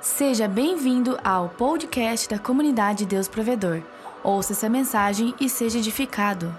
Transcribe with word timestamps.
Seja 0.00 0.46
bem-vindo 0.46 1.18
ao 1.24 1.48
podcast 1.48 2.28
da 2.28 2.38
comunidade 2.38 3.04
Deus 3.04 3.26
Provedor. 3.26 3.82
Ouça 4.22 4.52
essa 4.52 4.68
mensagem 4.68 5.34
e 5.40 5.48
seja 5.48 5.78
edificado. 5.78 6.56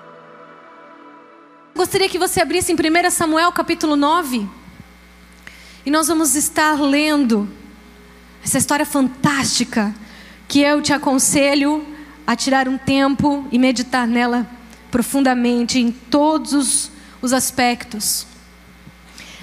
Gostaria 1.74 2.10
que 2.10 2.20
você 2.20 2.42
abrisse 2.42 2.74
em 2.74 2.76
1 2.76 3.10
Samuel 3.10 3.50
capítulo 3.54 3.96
9. 3.96 4.46
E 5.86 5.90
nós 5.90 6.10
vamos 6.10 6.36
estar 6.36 6.82
lendo 6.82 7.50
essa 8.44 8.58
história 8.58 8.86
fantástica 8.86 9.96
que 10.46 10.60
eu 10.60 10.82
te 10.82 10.92
aconselho 10.92 11.88
a 12.28 12.36
tirar 12.36 12.68
um 12.68 12.78
tempo 12.78 13.48
e 13.54 13.58
meditar 13.58 14.06
nela 14.06 14.46
profundamente 14.92 15.80
em 15.80 15.94
todos 15.94 16.52
os, 16.52 16.92
os 17.22 17.32
aspectos. 17.32 18.28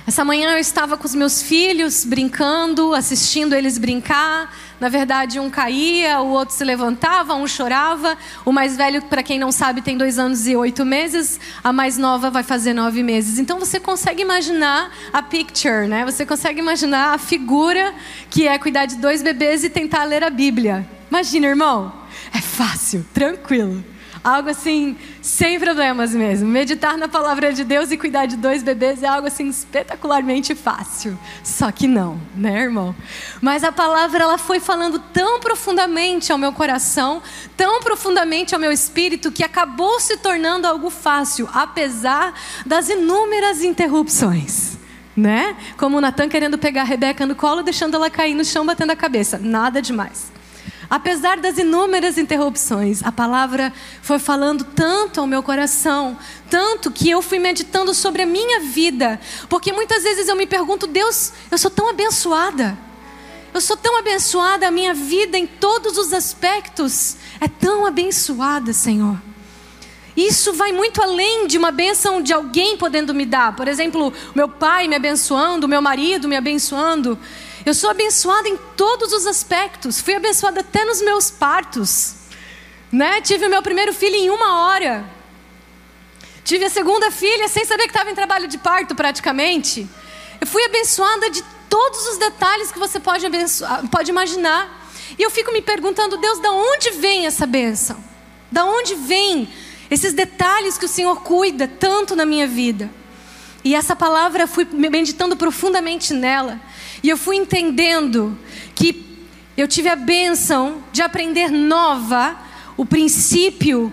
Essa 0.07 0.25
manhã 0.25 0.53
eu 0.53 0.59
estava 0.59 0.97
com 0.97 1.05
os 1.05 1.17
meus 1.17 1.43
filhos 1.43 2.05
brincando, 2.05 2.95
assistindo 2.95 3.57
eles 3.57 3.77
brincar. 3.77 4.55
Na 4.79 4.89
verdade, 4.89 5.41
um 5.41 5.51
caía, 5.51 6.21
o 6.21 6.29
outro 6.29 6.55
se 6.55 6.63
levantava, 6.63 7.35
um 7.35 7.45
chorava. 7.49 8.17
O 8.45 8.53
mais 8.53 8.77
velho, 8.77 9.03
para 9.03 9.21
quem 9.21 9.37
não 9.37 9.51
sabe, 9.51 9.83
tem 9.83 9.99
dois 9.99 10.17
anos 10.17 10.47
e 10.47 10.55
oito 10.55 10.85
meses. 10.85 11.41
A 11.65 11.73
mais 11.73 11.99
nova 11.99 12.31
vai 12.31 12.45
fazer 12.45 12.73
nove 12.73 13.03
meses. 13.03 13.41
Então 13.41 13.59
você 13.59 13.81
consegue 13.81 14.23
imaginar 14.23 14.93
a 15.13 15.21
picture, 15.23 15.89
né? 15.89 16.05
Você 16.05 16.25
consegue 16.25 16.61
imaginar 16.61 17.13
a 17.13 17.19
figura 17.19 17.93
que 18.31 18.47
é 18.47 18.57
cuidar 18.61 18.87
de 18.87 18.95
dois 18.99 19.25
bebês 19.25 19.65
e 19.65 19.69
tentar 19.69 20.05
ler 20.05 20.23
a 20.23 20.31
Bíblia. 20.31 20.89
Imagina, 21.11 21.49
irmão. 21.49 21.93
É 22.33 22.41
fácil, 22.41 23.05
tranquilo. 23.13 23.85
Algo 24.27 24.51
assim, 24.51 24.97
sem 25.23 25.57
problemas 25.61 26.13
mesmo. 26.13 26.49
Meditar 26.49 26.99
na 26.99 27.07
palavra 27.07 27.53
de 27.53 27.63
Deus 27.63 27.93
e 27.93 27.97
cuidar 27.97 28.27
de 28.27 28.37
dois 28.37 28.61
bebês 28.61 29.05
é 29.05 29.07
algo 29.07 29.29
assim 29.29 29.47
espetacularmente 29.49 30.53
fácil. 30.53 31.17
Só 31.45 31.71
que 31.71 31.87
não, 31.87 32.21
né, 32.35 32.63
irmão? 32.63 32.93
Mas 33.41 33.63
a 33.63 33.71
palavra 33.71 34.25
ela 34.25 34.37
foi 34.37 34.59
falando 34.59 34.99
tão 34.99 35.39
profundamente 35.39 36.33
ao 36.33 36.39
meu 36.39 36.53
coração, 36.53 37.23
tão 37.57 37.79
profundamente 37.79 38.53
ao 38.53 38.61
meu 38.61 38.73
espírito, 38.73 39.31
que 39.31 39.45
acabou 39.45 40.01
se 40.01 40.17
tornando 40.17 40.67
algo 40.67 40.91
fácil, 40.91 41.49
apesar 41.55 42.35
das 42.67 42.89
inúmeras 42.89 43.63
interrupções. 43.63 44.77
Né? 45.17 45.57
Como 45.77 45.99
o 45.99 46.01
Natan 46.01 46.29
querendo 46.29 46.59
pegar 46.59 46.81
a 46.81 46.85
Rebeca 46.85 47.25
no 47.25 47.37
colo, 47.37 47.63
deixando 47.63 47.95
ela 47.95 48.11
cair 48.11 48.35
no 48.35 48.45
chão, 48.45 48.67
batendo 48.67 48.91
a 48.91 48.97
cabeça. 48.97 49.39
Nada 49.39 49.81
demais. 49.81 50.35
Apesar 50.89 51.39
das 51.39 51.59
inúmeras 51.59 52.17
interrupções, 52.17 53.03
a 53.03 53.11
palavra 53.11 53.73
foi 54.03 54.19
falando 54.19 54.65
tanto 54.65 55.21
ao 55.21 55.27
meu 55.27 55.43
coração, 55.43 56.17
tanto 56.49 56.91
que 56.91 57.11
eu 57.11 57.21
fui 57.21 57.39
meditando 57.39 57.93
sobre 57.93 58.23
a 58.23 58.27
minha 58.27 58.61
vida, 58.61 59.21
porque 59.49 59.73
muitas 59.73 60.05
vezes 60.05 60.29
eu 60.29 60.37
me 60.37 60.47
pergunto, 60.47 60.87
Deus, 60.87 61.33
eu 61.51 61.59
sou 61.59 61.71
tão 61.71 61.89
abençoada. 61.89 62.79
Eu 63.53 63.61
sou 63.61 63.77
tão 63.77 63.99
abençoada, 63.99 64.69
a 64.69 64.71
minha 64.71 64.93
vida 64.93 65.39
em 65.39 65.47
todos 65.47 65.97
os 65.97 66.13
aspectos 66.13 67.17
é 67.41 67.49
tão 67.49 67.87
abençoada, 67.87 68.73
Senhor. 68.73 69.17
Isso 70.17 70.53
vai 70.53 70.73
muito 70.73 71.03
além 71.03 71.47
de 71.47 71.59
uma 71.59 71.71
bênção 71.71 72.23
de 72.23 72.33
alguém 72.33 72.77
podendo 72.77 73.15
me 73.15 73.27
dar. 73.27 73.55
Por 73.55 73.69
exemplo, 73.69 74.13
meu 74.35 74.49
pai 74.49 74.89
me 74.89 74.97
abençoando, 74.97 75.69
meu 75.69 75.83
marido 75.83 76.27
me 76.27 76.37
abençoando. 76.37 77.19
Eu 77.67 77.75
sou 77.75 77.91
abençoada 77.91 78.49
em 78.49 78.57
todos 78.77 79.13
os 79.13 79.27
aspectos. 79.27 80.01
Fui 80.01 80.15
abençoada 80.15 80.61
até 80.61 80.85
nos 80.85 81.03
meus 81.03 81.33
partos. 81.33 82.15
Né? 82.93 83.21
Tive 83.21 83.47
o 83.47 83.51
meu 83.51 83.61
primeiro 83.61 83.93
filho 83.93 84.15
em 84.15 84.31
uma 84.31 84.61
hora. 84.61 85.05
Tive 86.45 86.67
a 86.67 86.71
segunda 86.71 87.11
filha 87.11 87.49
sem 87.49 87.65
saber 87.65 87.83
que 87.83 87.89
estava 87.89 88.09
em 88.09 88.15
trabalho 88.15 88.47
de 88.47 88.57
parto 88.57 88.95
praticamente. 88.95 89.85
Eu 90.41 90.47
fui 90.47 90.65
abençoada 90.65 91.29
de 91.29 91.43
todos 91.69 92.07
os 92.07 92.19
detalhes 92.19 92.71
que 92.71 92.79
você 92.79 93.01
pode, 93.01 93.27
pode 93.91 94.11
imaginar. 94.13 94.89
E 95.19 95.23
eu 95.25 95.31
fico 95.33 95.53
me 95.53 95.61
perguntando, 95.61 96.19
Deus, 96.19 96.39
da 96.39 96.53
onde 96.53 96.93
vem 96.93 97.27
essa 97.27 97.47
bênção? 97.47 97.99
Da 98.49 98.65
onde 98.65 98.95
vem 98.95 99.53
esses 99.91 100.13
detalhes 100.13 100.79
que 100.79 100.85
o 100.85 100.89
Senhor 100.89 101.21
cuida 101.21 101.67
tanto 101.67 102.15
na 102.15 102.25
minha 102.25 102.47
vida? 102.47 102.89
E 103.65 103.75
essa 103.75 103.97
palavra 103.97 104.45
eu 104.45 104.49
fui 104.49 104.65
meditando 104.71 105.37
profundamente 105.37 106.15
nela. 106.15 106.61
E 107.07 107.09
eu 107.09 107.17
fui 107.17 107.37
entendendo 107.37 108.37
que 108.75 109.07
eu 109.57 109.69
tive 109.69 109.89
a 109.89 109.95
bênção 109.95 110.83
de 110.93 111.03
aprender 111.03 111.53
nova 111.53 112.37
o 112.77 112.85
princípio 112.85 113.93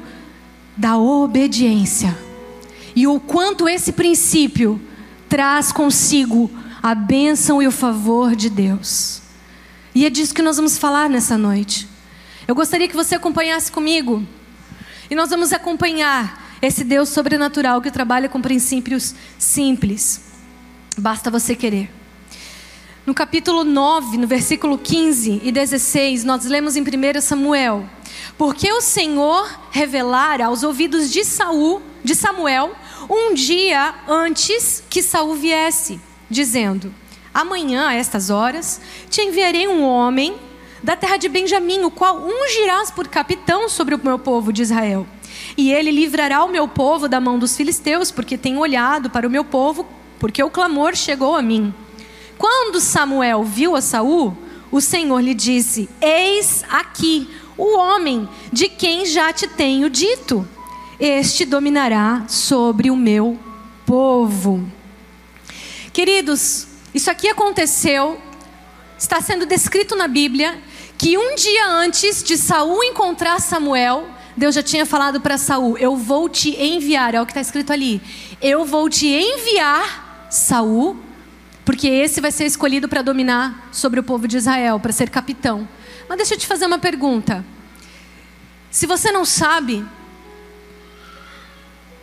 da 0.76 0.98
obediência. 0.98 2.18
E 2.96 3.06
o 3.06 3.20
quanto 3.20 3.70
esse 3.70 3.92
princípio 3.92 4.82
traz 5.30 5.72
consigo 5.72 6.50
a 6.82 6.96
bênção 6.96 7.62
e 7.62 7.68
o 7.68 7.72
favor 7.72 8.36
de 8.36 8.50
Deus. 8.50 9.22
E 9.94 10.08
é 10.08 10.10
disso 10.10 10.34
que 10.34 10.42
nós 10.42 10.56
vamos 10.56 10.80
falar 10.80 11.08
nessa 11.08 11.38
noite. 11.38 11.88
Eu 12.48 12.56
gostaria 12.56 12.88
que 12.88 12.96
você 12.96 13.14
acompanhasse 13.14 13.72
comigo. 13.72 14.26
E 15.08 15.14
nós 15.14 15.30
vamos 15.30 15.54
acompanhar 15.54 16.58
esse 16.64 16.84
Deus 16.84 17.10
sobrenatural 17.10 17.80
que 17.80 17.92
trabalha 17.92 18.28
com 18.28 18.42
princípios 18.42 19.14
simples. 19.38 20.20
Basta 20.98 21.30
você 21.30 21.56
querer. 21.56 22.02
No 23.06 23.14
capítulo 23.14 23.66
9, 23.66 24.18
no 24.18 24.26
versículo 24.26 24.78
15 24.78 25.42
e 25.44 25.52
16, 25.52 26.24
nós 26.24 26.46
lemos 26.46 26.78
em 26.78 26.82
1 26.82 27.20
Samuel: 27.20 27.84
Porque 28.38 28.72
o 28.72 28.80
Senhor 28.80 29.60
revelara 29.72 30.46
aos 30.46 30.64
ouvidos 30.64 31.12
de 31.12 31.26
Saul, 31.26 31.82
de 32.02 32.16
Samuel, 32.16 32.72
um 33.10 33.34
dia 33.34 33.94
antes 34.08 34.82
que 34.90 35.04
Saul 35.04 35.36
viesse, 35.36 36.00
dizendo: 36.30 36.96
Amanhã, 37.34 37.90
a 37.90 37.94
estas 37.94 38.30
horas, 38.30 38.80
te 39.10 39.22
enviarei 39.22 39.68
um 39.68 39.84
homem 39.84 40.38
da 40.82 40.96
terra 40.96 41.18
de 41.18 41.28
Benjamim, 41.28 41.84
o 41.84 41.92
qual 41.92 42.26
ungirás 42.26 42.90
por 42.90 43.10
capitão 43.10 43.68
sobre 43.68 43.96
o 43.96 44.02
meu 44.02 44.18
povo 44.18 44.54
de 44.54 44.62
Israel. 44.62 45.06
E 45.58 45.74
ele 45.74 45.92
livrará 45.92 46.42
o 46.46 46.50
meu 46.50 46.70
povo 46.70 47.10
da 47.10 47.20
mão 47.20 47.38
dos 47.38 47.58
filisteus, 47.58 48.12
porque 48.12 48.38
tem 48.38 48.58
olhado 48.58 49.10
para 49.10 49.28
o 49.28 49.30
meu 49.30 49.44
povo, 49.44 49.86
porque 50.20 50.42
o 50.42 50.50
clamor 50.50 50.96
chegou 50.96 51.36
a 51.36 51.42
mim. 51.42 51.74
Quando 52.44 52.82
Samuel 52.82 53.42
viu 53.46 53.74
a 53.74 53.80
Saul, 53.80 54.36
o 54.70 54.82
Senhor 54.82 55.22
lhe 55.22 55.34
disse: 55.34 55.90
Eis 56.02 56.66
aqui 56.70 57.34
o 57.58 57.78
homem 57.78 58.28
de 58.52 58.68
quem 58.68 59.06
já 59.06 59.32
te 59.32 59.48
tenho 59.48 59.90
dito. 59.90 60.46
Este 61.00 61.46
dominará 61.46 62.26
sobre 62.28 62.92
o 62.92 62.98
meu 62.98 63.40
povo. 63.86 64.70
Queridos, 65.94 66.68
isso 66.94 67.10
aqui 67.10 67.30
aconteceu, 67.30 68.20
está 68.98 69.22
sendo 69.22 69.46
descrito 69.46 69.96
na 69.96 70.10
Bíblia, 70.10 70.62
que 70.98 71.18
um 71.18 71.36
dia 71.36 71.70
antes 71.70 72.22
de 72.22 72.36
Saul 72.36 72.84
encontrar 72.84 73.40
Samuel, 73.40 74.06
Deus 74.36 74.54
já 74.54 74.62
tinha 74.62 74.86
falado 74.86 75.22
para 75.22 75.38
Saul: 75.38 75.78
Eu 75.78 75.96
vou 75.96 76.28
te 76.28 76.62
enviar, 76.62 77.16
é 77.16 77.22
o 77.22 77.26
que 77.26 77.32
está 77.32 77.40
escrito 77.40 77.72
ali. 77.72 78.02
Eu 78.42 78.66
vou 78.66 78.90
te 78.90 79.08
enviar, 79.08 80.28
Saul, 80.30 80.98
porque 81.66 81.88
esse 81.88 82.20
vai 82.20 82.32
ser 82.32 82.46
escolhido 82.46 82.88
para 82.90 83.02
dominar 83.02 83.70
sobre 83.72 84.00
o 84.00 84.04
povo 84.04 84.28
de 84.28 84.38
Israel, 84.38 84.80
para 84.80 84.92
ser 84.92 85.10
capitão. 85.10 85.68
Mas 86.08 86.18
deixa 86.18 86.34
eu 86.34 86.38
te 86.38 86.48
fazer 86.48 86.66
uma 86.66 86.80
pergunta. 86.80 87.46
Se 88.70 88.86
você 88.86 89.12
não 89.12 89.24
sabe, 89.24 89.86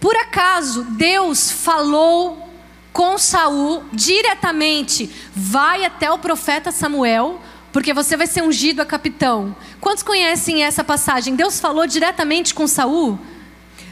por 0.00 0.16
acaso 0.16 0.84
Deus 0.84 1.50
falou 1.50 2.48
com 2.92 3.18
Saul 3.18 3.84
diretamente, 3.92 5.10
vai 5.34 5.84
até 5.84 6.10
o 6.10 6.18
profeta 6.18 6.72
Samuel, 6.72 7.40
porque 7.72 7.92
você 7.92 8.16
vai 8.16 8.26
ser 8.26 8.42
ungido 8.42 8.80
a 8.82 8.86
capitão. 8.86 9.54
Quantos 9.80 10.02
conhecem 10.02 10.64
essa 10.64 10.82
passagem? 10.82 11.36
Deus 11.36 11.60
falou 11.60 11.86
diretamente 11.86 12.54
com 12.54 12.66
Saul? 12.66 13.18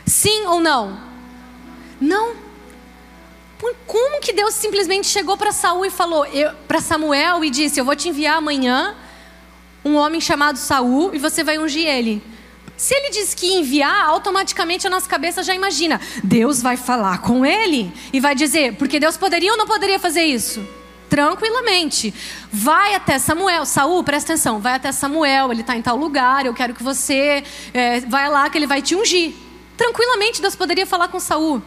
Sim 0.06 0.47
ou 0.47 0.61
não? 0.61 0.99
Não. 2.00 2.48
Como 3.87 4.21
que 4.21 4.33
Deus 4.33 4.55
simplesmente 4.55 5.09
chegou 5.09 5.37
para 5.37 5.51
Saul 5.51 5.85
e 5.85 5.91
falou 5.91 6.25
para 6.69 6.81
Samuel 6.81 7.45
e 7.45 7.51
disse: 7.51 7.81
Eu 7.81 7.85
vou 7.85 7.97
te 7.97 8.09
enviar 8.09 8.37
amanhã 8.37 8.94
um 9.85 9.97
homem 9.97 10.21
chamado 10.21 10.56
Saul 10.59 11.15
e 11.15 11.19
você 11.19 11.43
vai 11.43 11.59
ungir 11.59 11.87
ele. 11.87 12.23
Se 12.77 12.94
ele 12.94 13.11
diz 13.11 13.35
que 13.35 13.55
enviar, 13.55 14.06
automaticamente 14.06 14.87
a 14.87 14.91
nossa 14.91 15.09
cabeça 15.09 15.43
já 15.43 15.53
imagina: 15.53 16.00
Deus 16.23 16.62
vai 16.62 16.77
falar 16.77 17.19
com 17.19 17.44
ele 17.44 17.93
e 18.12 18.21
vai 18.21 18.37
dizer, 18.37 18.75
porque 18.77 19.00
Deus 19.00 19.17
poderia 19.17 19.50
ou 19.50 19.59
não 19.59 19.67
poderia 19.67 19.99
fazer 19.99 20.23
isso? 20.23 20.65
Tranquilamente. 21.11 22.15
Vai 22.53 22.94
até 22.94 23.19
Samuel. 23.19 23.67
Saul, 23.67 24.05
presta 24.05 24.35
atenção, 24.35 24.61
vai 24.61 24.75
até 24.75 24.93
Samuel, 24.93 25.50
ele 25.50 25.62
está 25.62 25.77
em 25.77 25.82
tal 25.82 25.97
lugar, 25.97 26.47
eu 26.47 26.55
quero 26.55 26.73
que 26.75 26.82
você 26.82 27.43
é, 27.75 28.00
vai 28.00 28.29
lá 28.31 28.49
que 28.49 28.56
ele 28.56 28.67
vai 28.69 28.81
te 28.81 28.94
ungir. 28.94 29.32
Tranquilamente 29.77 30.41
Deus 30.41 30.55
poderia 30.55 30.87
falar 30.87 31.09
com 31.09 31.19
Saul, 31.19 31.61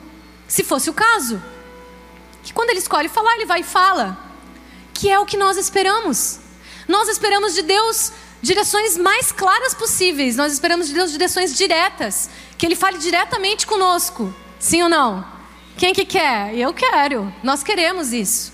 se 0.48 0.64
fosse 0.64 0.90
o 0.90 0.94
caso 0.94 1.42
que 2.44 2.54
quando 2.54 2.70
ele 2.70 2.80
escolhe 2.80 3.08
falar, 3.08 3.36
ele 3.36 3.46
vai 3.46 3.62
e 3.62 3.64
fala. 3.64 4.18
Que 4.94 5.10
é 5.10 5.20
o 5.20 5.26
que 5.26 5.38
nós 5.38 5.58
esperamos. 5.58 6.40
Nós 6.88 7.08
esperamos 7.08 7.54
de 7.54 7.62
Deus 7.62 8.12
direções 8.42 8.98
mais 8.98 9.32
claras 9.32 9.74
possíveis. 9.74 10.36
Nós 10.36 10.54
esperamos 10.54 10.88
de 10.88 10.94
Deus 10.94 11.12
direções 11.12 11.56
diretas. 11.56 12.30
Que 12.58 12.66
Ele 12.66 12.76
fale 12.76 12.98
diretamente 12.98 13.66
conosco. 13.68 14.34
Sim 14.60 14.84
ou 14.84 14.90
não? 14.90 15.26
Quem 15.78 15.94
que 15.94 16.06
quer? 16.06 16.56
Eu 16.56 16.74
quero. 16.74 17.34
Nós 17.44 17.64
queremos 17.64 18.14
isso. 18.14 18.54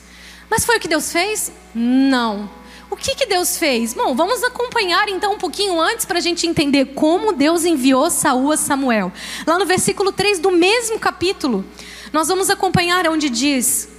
Mas 0.49 0.65
foi 0.65 0.77
o 0.77 0.79
que 0.79 0.87
Deus 0.87 1.11
fez? 1.11 1.51
Não. 1.73 2.49
O 2.89 2.95
que, 2.95 3.15
que 3.15 3.25
Deus 3.25 3.57
fez? 3.57 3.93
Bom, 3.93 4.15
vamos 4.15 4.41
acompanhar 4.43 5.09
então 5.09 5.33
um 5.33 5.37
pouquinho 5.37 5.79
antes 5.79 6.05
para 6.05 6.19
a 6.19 6.21
gente 6.21 6.47
entender 6.47 6.93
como 6.95 7.33
Deus 7.33 7.65
enviou 7.65 8.09
Saul 8.09 8.53
a 8.53 8.57
Samuel. 8.57 9.11
Lá 9.45 9.59
no 9.59 9.65
versículo 9.65 10.13
3 10.13 10.39
do 10.39 10.51
mesmo 10.51 10.97
capítulo, 10.97 11.65
nós 12.11 12.27
vamos 12.27 12.49
acompanhar 12.49 13.07
onde 13.07 13.29
diz: 13.29 13.89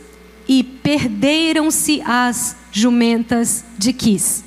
E 0.48 0.62
perderam-se 0.62 2.02
as 2.04 2.56
jumentas 2.72 3.64
de 3.76 3.92
Quis. 3.92 4.44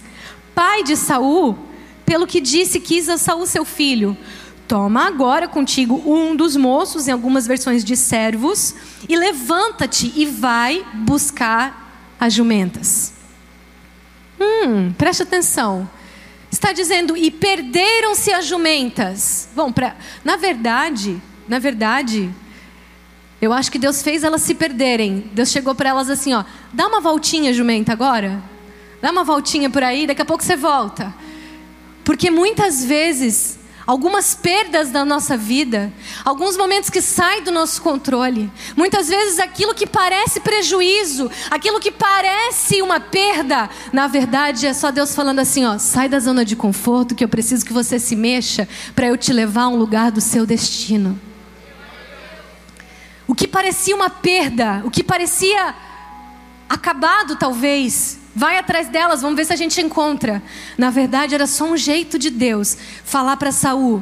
Pai 0.54 0.84
de 0.84 0.96
Saul, 0.96 1.58
pelo 2.06 2.28
que 2.28 2.42
disse 2.42 2.80
Quis 2.80 3.10
a 3.10 3.18
Saul 3.18 3.46
seu 3.46 3.66
filho: 3.66 4.18
Toma 4.68 5.06
agora 5.06 5.48
contigo 5.48 6.02
um 6.06 6.36
dos 6.36 6.56
moços, 6.56 7.08
em 7.08 7.12
algumas 7.12 7.46
versões 7.46 7.84
de 7.84 7.98
servos, 7.98 8.74
e 9.08 9.18
levanta-te 9.18 10.14
e 10.16 10.26
vai 10.26 10.86
buscar 10.94 12.16
as 12.20 12.34
jumentas. 12.34 13.14
Hum, 14.40 14.94
preste 14.98 15.24
atenção. 15.24 15.90
Está 16.50 16.74
dizendo, 16.74 17.16
e 17.16 17.32
perderam-se 17.32 18.32
as 18.32 18.46
jumentas. 18.46 19.50
Bom, 19.56 19.72
pra, 19.72 19.96
na 20.24 20.36
verdade, 20.36 21.22
na 21.48 21.60
verdade, 21.60 22.30
eu 23.42 23.52
acho 23.52 23.72
que 23.72 23.80
Deus 23.80 24.04
fez 24.04 24.24
elas 24.24 24.44
se 24.44 24.54
perderem. 24.54 25.32
Deus 25.34 25.50
chegou 25.50 25.74
para 25.74 25.90
elas 25.90 26.10
assim, 26.10 26.34
ó, 26.34 26.44
dá 26.72 26.88
uma 26.88 27.02
voltinha, 27.02 27.52
jumenta, 27.52 27.92
agora. 27.92 28.42
Dá 29.02 29.12
uma 29.12 29.24
voltinha 29.24 29.68
por 29.68 29.82
aí, 29.82 30.06
daqui 30.06 30.22
a 30.22 30.26
pouco 30.26 30.44
você 30.44 30.56
volta. 30.56 31.12
Porque 32.04 32.30
muitas 32.30 32.86
vezes 32.86 33.60
algumas 33.88 34.36
perdas 34.36 34.92
da 34.92 35.04
nossa 35.04 35.36
vida, 35.36 35.92
alguns 36.24 36.56
momentos 36.56 36.92
que 36.92 37.02
saem 37.02 37.42
do 37.42 37.50
nosso 37.50 37.82
controle. 37.82 38.50
Muitas 38.78 39.10
vezes 39.10 39.40
aquilo 39.40 39.74
que 39.74 39.88
parece 39.88 40.40
prejuízo, 40.40 41.30
aquilo 41.50 41.80
que 41.80 41.92
parece 41.92 42.80
uma 42.84 43.00
perda, 43.00 43.70
na 43.92 44.08
verdade 44.08 44.68
é 44.68 44.74
só 44.74 44.92
Deus 44.92 45.16
falando 45.16 45.40
assim, 45.40 45.66
ó, 45.66 45.80
sai 45.80 46.08
da 46.08 46.20
zona 46.20 46.46
de 46.46 46.56
conforto 46.56 47.16
que 47.16 47.24
eu 47.24 47.30
preciso 47.30 47.66
que 47.66 47.74
você 47.74 48.00
se 48.00 48.16
mexa 48.16 48.68
para 48.96 49.08
eu 49.08 49.18
te 49.18 49.34
levar 49.34 49.64
a 49.64 49.70
um 49.70 49.78
lugar 49.78 50.12
do 50.12 50.22
seu 50.22 50.46
destino. 50.46 51.31
O 53.28 53.36
que 53.36 53.48
parecia 53.48 53.96
uma 53.96 54.10
perda, 54.10 54.82
o 54.84 54.92
que 54.92 55.04
parecia 55.04 55.76
acabado 56.70 57.36
talvez, 57.36 58.20
Vai 58.34 58.58
atrás 58.58 58.88
delas, 58.88 59.22
vamos 59.22 59.36
ver 59.36 59.46
se 59.46 59.52
a 59.52 59.58
gente 59.58 59.82
encontra. 59.82 60.42
Na 60.78 60.90
verdade, 60.90 61.36
era 61.36 61.46
só 61.46 61.66
um 61.66 61.76
jeito 61.76 62.18
de 62.18 62.30
Deus 62.30 62.78
falar 63.04 63.36
para 63.36 63.52
Saul: 63.52 64.02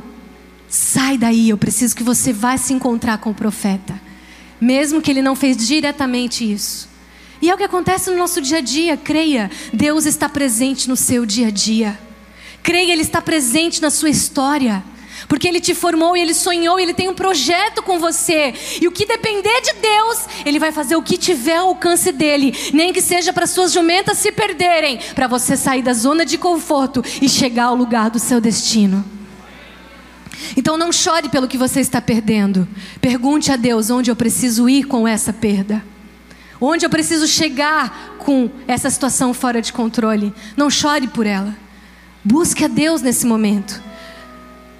sai 0.68 1.18
daí, 1.18 1.50
eu 1.50 1.58
preciso 1.58 1.96
que 1.96 2.04
você 2.04 2.32
vá 2.32 2.56
se 2.56 2.72
encontrar 2.72 3.18
com 3.18 3.32
o 3.32 3.36
profeta. 3.36 4.00
Mesmo 4.62 5.02
que 5.02 5.10
ele 5.10 5.24
não 5.24 5.36
fez 5.36 5.58
diretamente 5.58 6.50
isso. 6.50 6.88
E 7.42 7.50
é 7.50 7.54
o 7.56 7.58
que 7.58 7.64
acontece 7.64 8.12
no 8.12 8.18
nosso 8.18 8.40
dia 8.40 8.58
a 8.58 8.62
dia, 8.62 8.98
creia, 8.98 9.50
Deus 9.74 10.06
está 10.06 10.30
presente 10.30 10.88
no 10.88 10.96
seu 10.96 11.26
dia 11.26 11.48
a 11.48 11.52
dia. 11.52 11.98
Creia, 12.62 12.92
Ele 12.92 13.02
está 13.02 13.22
presente 13.22 13.82
na 13.82 13.90
sua 13.90 14.10
história. 14.10 14.84
Porque 15.30 15.48
Ele 15.48 15.62
te 15.62 15.76
formou 15.76 16.18
e 16.18 16.22
Ele 16.22 16.34
sonhou 16.34 16.80
e 16.80 16.84
Ele 16.84 16.94
tem 16.94 17.08
um 17.08 17.14
projeto 17.14 17.84
com 17.84 18.00
você. 18.00 18.52
E 18.82 18.88
o 18.88 18.92
que 18.92 19.06
depender 19.06 19.62
de 19.62 19.74
Deus, 19.74 20.26
Ele 20.44 20.58
vai 20.58 20.72
fazer 20.72 20.96
o 20.96 21.04
que 21.04 21.18
tiver 21.18 21.58
ao 21.58 21.68
alcance 21.68 22.12
dele. 22.12 22.54
Nem 22.74 22.92
que 22.92 23.00
seja 23.00 23.32
para 23.32 23.46
suas 23.46 23.72
jumentas 23.72 24.18
se 24.18 24.32
perderem, 24.32 25.00
para 25.14 25.28
você 25.28 25.56
sair 25.56 25.84
da 25.84 25.94
zona 25.94 26.26
de 26.26 26.36
conforto 26.36 27.04
e 27.22 27.30
chegar 27.30 27.66
ao 27.66 27.76
lugar 27.76 28.10
do 28.10 28.18
seu 28.18 28.42
destino. 28.42 29.06
Então 30.58 30.76
não 30.76 30.92
chore 30.92 31.30
pelo 31.30 31.48
que 31.48 31.60
você 31.60 31.80
está 31.80 32.02
perdendo. 32.02 32.68
Pergunte 33.00 33.52
a 33.52 33.56
Deus 33.56 33.92
onde 33.92 34.10
eu 34.10 34.16
preciso 34.16 34.68
ir 34.68 34.86
com 34.86 35.08
essa 35.08 35.32
perda. 35.32 35.86
Onde 36.60 36.88
eu 36.88 36.90
preciso 36.90 37.28
chegar 37.28 38.16
com 38.18 38.50
essa 38.68 38.90
situação 38.90 39.32
fora 39.32 39.62
de 39.62 39.72
controle. 39.72 40.34
Não 40.58 40.72
chore 40.72 41.08
por 41.08 41.28
ela. 41.28 41.56
Busque 42.26 42.66
a 42.66 42.68
Deus 42.68 43.04
nesse 43.04 43.28
momento. 43.28 43.89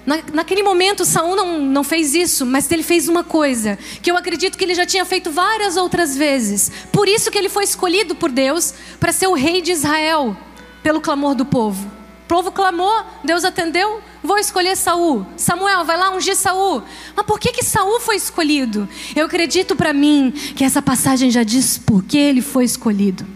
Na, 0.06 0.18
naquele 0.32 0.62
momento, 0.62 1.04
Saul 1.04 1.36
não, 1.36 1.60
não 1.60 1.84
fez 1.84 2.14
isso, 2.14 2.46
mas 2.46 2.70
ele 2.70 2.82
fez 2.82 3.08
uma 3.08 3.22
coisa 3.22 3.78
que 4.02 4.10
eu 4.10 4.16
acredito 4.16 4.56
que 4.56 4.64
ele 4.64 4.74
já 4.74 4.86
tinha 4.86 5.04
feito 5.04 5.30
várias 5.30 5.76
outras 5.76 6.16
vezes. 6.16 6.70
Por 6.90 7.06
isso 7.06 7.30
que 7.30 7.38
ele 7.38 7.48
foi 7.48 7.64
escolhido 7.64 8.14
por 8.14 8.30
Deus 8.30 8.74
para 8.98 9.12
ser 9.12 9.26
o 9.26 9.34
rei 9.34 9.60
de 9.60 9.72
Israel, 9.72 10.36
pelo 10.82 11.00
clamor 11.00 11.34
do 11.34 11.44
povo. 11.44 11.86
O 12.24 12.28
povo 12.28 12.52
clamou, 12.52 13.04
Deus 13.24 13.44
atendeu, 13.44 14.00
vou 14.22 14.38
escolher 14.38 14.76
Saul. 14.76 15.26
Samuel, 15.36 15.84
vai 15.84 15.98
lá 15.98 16.14
ungir 16.14 16.36
Saul. 16.36 16.82
Mas 17.14 17.26
por 17.26 17.38
que 17.38 17.52
que 17.52 17.64
Saul 17.64 18.00
foi 18.00 18.16
escolhido? 18.16 18.88
Eu 19.14 19.26
acredito 19.26 19.74
para 19.76 19.92
mim 19.92 20.32
que 20.54 20.64
essa 20.64 20.80
passagem 20.80 21.30
já 21.30 21.42
diz 21.42 21.76
por 21.76 22.04
que 22.04 22.16
ele 22.16 22.40
foi 22.40 22.64
escolhido. 22.64 23.26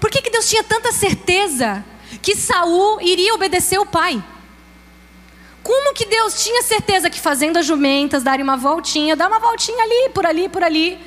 Por 0.00 0.10
que, 0.10 0.20
que 0.20 0.30
Deus 0.30 0.50
tinha 0.50 0.64
tanta 0.64 0.90
certeza 0.90 1.84
que 2.20 2.34
Saul 2.34 3.00
iria 3.00 3.32
obedecer 3.34 3.78
o 3.78 3.86
pai? 3.86 4.22
Como 5.62 5.94
que 5.94 6.06
Deus 6.06 6.42
tinha 6.42 6.62
certeza 6.62 7.08
que 7.08 7.20
fazendo 7.20 7.56
as 7.56 7.66
jumentas, 7.66 8.22
darem 8.22 8.42
uma 8.42 8.56
voltinha, 8.56 9.14
dar 9.14 9.28
uma 9.28 9.38
voltinha 9.38 9.82
ali, 9.82 10.10
por 10.12 10.26
ali, 10.26 10.48
por 10.48 10.62
ali. 10.62 10.98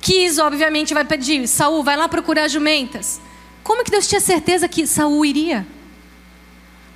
Quis, 0.00 0.38
obviamente, 0.38 0.94
vai 0.94 1.04
pedir, 1.04 1.48
Saul, 1.48 1.82
vai 1.82 1.96
lá 1.96 2.08
procurar 2.08 2.44
as 2.44 2.52
jumentas. 2.52 3.20
Como 3.62 3.82
que 3.82 3.90
Deus 3.90 4.06
tinha 4.06 4.20
certeza 4.20 4.68
que 4.68 4.86
Saul 4.86 5.24
iria? 5.24 5.66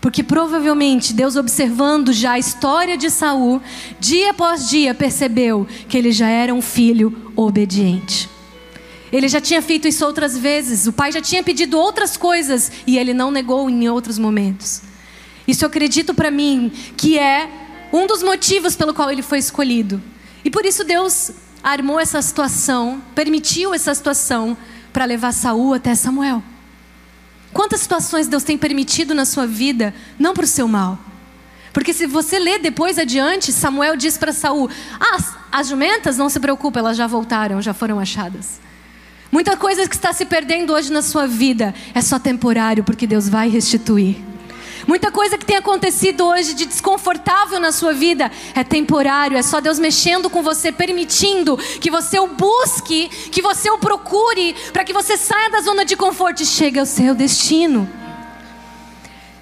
Porque 0.00 0.22
provavelmente 0.22 1.12
Deus 1.12 1.34
observando 1.34 2.12
já 2.12 2.32
a 2.32 2.38
história 2.38 2.96
de 2.96 3.10
Saul, 3.10 3.60
dia 3.98 4.30
após 4.30 4.68
dia 4.68 4.94
percebeu 4.94 5.66
que 5.88 5.98
ele 5.98 6.12
já 6.12 6.28
era 6.28 6.54
um 6.54 6.62
filho 6.62 7.32
obediente. 7.34 8.28
Ele 9.10 9.26
já 9.26 9.40
tinha 9.40 9.62
feito 9.62 9.88
isso 9.88 10.04
outras 10.04 10.36
vezes, 10.36 10.86
o 10.86 10.92
pai 10.92 11.10
já 11.10 11.20
tinha 11.20 11.42
pedido 11.42 11.78
outras 11.78 12.16
coisas 12.16 12.70
e 12.86 12.98
ele 12.98 13.14
não 13.14 13.30
negou 13.30 13.68
em 13.68 13.88
outros 13.88 14.18
momentos. 14.18 14.82
Isso 15.48 15.64
eu 15.64 15.68
acredito 15.68 16.12
para 16.12 16.30
mim 16.30 16.70
que 16.94 17.18
é 17.18 17.48
um 17.90 18.06
dos 18.06 18.22
motivos 18.22 18.76
pelo 18.76 18.92
qual 18.92 19.10
ele 19.10 19.22
foi 19.22 19.38
escolhido. 19.38 20.00
E 20.44 20.50
por 20.50 20.66
isso 20.66 20.84
Deus 20.84 21.32
armou 21.64 21.98
essa 21.98 22.20
situação, 22.20 23.02
permitiu 23.14 23.72
essa 23.72 23.94
situação 23.94 24.56
para 24.92 25.06
levar 25.06 25.32
Saul 25.32 25.72
até 25.72 25.94
Samuel. 25.94 26.42
Quantas 27.52 27.80
situações 27.80 28.28
Deus 28.28 28.44
tem 28.44 28.58
permitido 28.58 29.14
na 29.14 29.24
sua 29.24 29.46
vida, 29.46 29.94
não 30.18 30.34
para 30.34 30.44
o 30.44 30.46
seu 30.46 30.68
mal? 30.68 30.98
Porque 31.72 31.94
se 31.94 32.06
você 32.06 32.38
ler 32.38 32.60
depois 32.60 32.98
adiante, 32.98 33.50
Samuel 33.50 33.96
diz 33.96 34.18
para 34.18 34.32
Saul: 34.32 34.68
ah, 35.00 35.18
as 35.50 35.68
jumentas, 35.68 36.18
não 36.18 36.28
se 36.28 36.38
preocupe, 36.38 36.78
elas 36.78 36.96
já 36.96 37.06
voltaram, 37.06 37.62
já 37.62 37.72
foram 37.72 37.98
achadas. 37.98 38.60
Muita 39.32 39.56
coisa 39.56 39.88
que 39.88 39.94
está 39.94 40.12
se 40.12 40.24
perdendo 40.26 40.72
hoje 40.72 40.92
na 40.92 41.02
sua 41.02 41.26
vida 41.26 41.74
é 41.94 42.02
só 42.02 42.18
temporário, 42.18 42.84
porque 42.84 43.06
Deus 43.06 43.28
vai 43.28 43.48
restituir. 43.48 44.16
Muita 44.88 45.10
coisa 45.12 45.36
que 45.36 45.44
tem 45.44 45.58
acontecido 45.58 46.24
hoje 46.24 46.54
de 46.54 46.64
desconfortável 46.64 47.60
na 47.60 47.70
sua 47.70 47.92
vida 47.92 48.32
é 48.54 48.64
temporário, 48.64 49.36
é 49.36 49.42
só 49.42 49.60
Deus 49.60 49.78
mexendo 49.78 50.30
com 50.30 50.42
você, 50.42 50.72
permitindo 50.72 51.58
que 51.58 51.90
você 51.90 52.18
o 52.18 52.28
busque, 52.28 53.06
que 53.30 53.42
você 53.42 53.70
o 53.70 53.76
procure, 53.76 54.56
para 54.72 54.84
que 54.84 54.94
você 54.94 55.18
saia 55.18 55.50
da 55.50 55.60
zona 55.60 55.84
de 55.84 55.94
conforto 55.94 56.42
e 56.42 56.46
chegue 56.46 56.78
ao 56.78 56.86
seu 56.86 57.14
destino. 57.14 57.86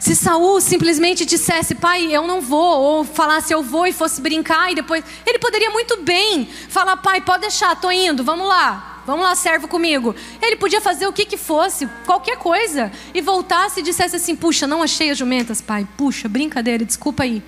Se 0.01 0.17
Saul 0.17 0.61
simplesmente 0.61 1.25
dissesse, 1.25 1.77
pai, 1.77 2.09
eu 2.11 2.27
não 2.27 2.41
vou, 2.41 2.81
ou 2.81 3.05
falasse 3.05 3.55
eu 3.55 3.63
vou 3.63 3.87
e 3.87 3.93
fosse 3.93 4.21
brincar 4.21 4.73
e 4.73 4.75
depois. 4.75 5.05
Ele 5.25 5.39
poderia 5.39 5.71
muito 5.71 6.03
bem 6.03 6.51
falar, 6.69 6.97
pai, 6.97 7.21
pode 7.21 7.43
deixar, 7.43 7.73
estou 7.73 7.93
indo, 7.93 8.25
vamos 8.25 8.49
lá. 8.49 8.96
Vamos 9.07 9.25
lá, 9.25 9.37
servo 9.37 9.69
comigo. 9.69 10.15
Ele 10.43 10.57
podia 10.57 10.81
fazer 10.81 11.07
o 11.07 11.13
que 11.13 11.25
que 11.25 11.37
fosse, 11.37 11.87
qualquer 12.05 12.37
coisa, 12.39 12.91
e 13.15 13.21
voltasse 13.21 13.79
e 13.79 13.83
dissesse 13.83 14.17
assim: 14.17 14.35
Puxa, 14.35 14.67
não 14.67 14.83
achei 14.83 15.11
as 15.11 15.17
jumentas, 15.17 15.61
pai. 15.61 15.87
Puxa, 15.97 16.29
brincadeira, 16.29 16.85
desculpa 16.85 17.23
aí. 17.23 17.41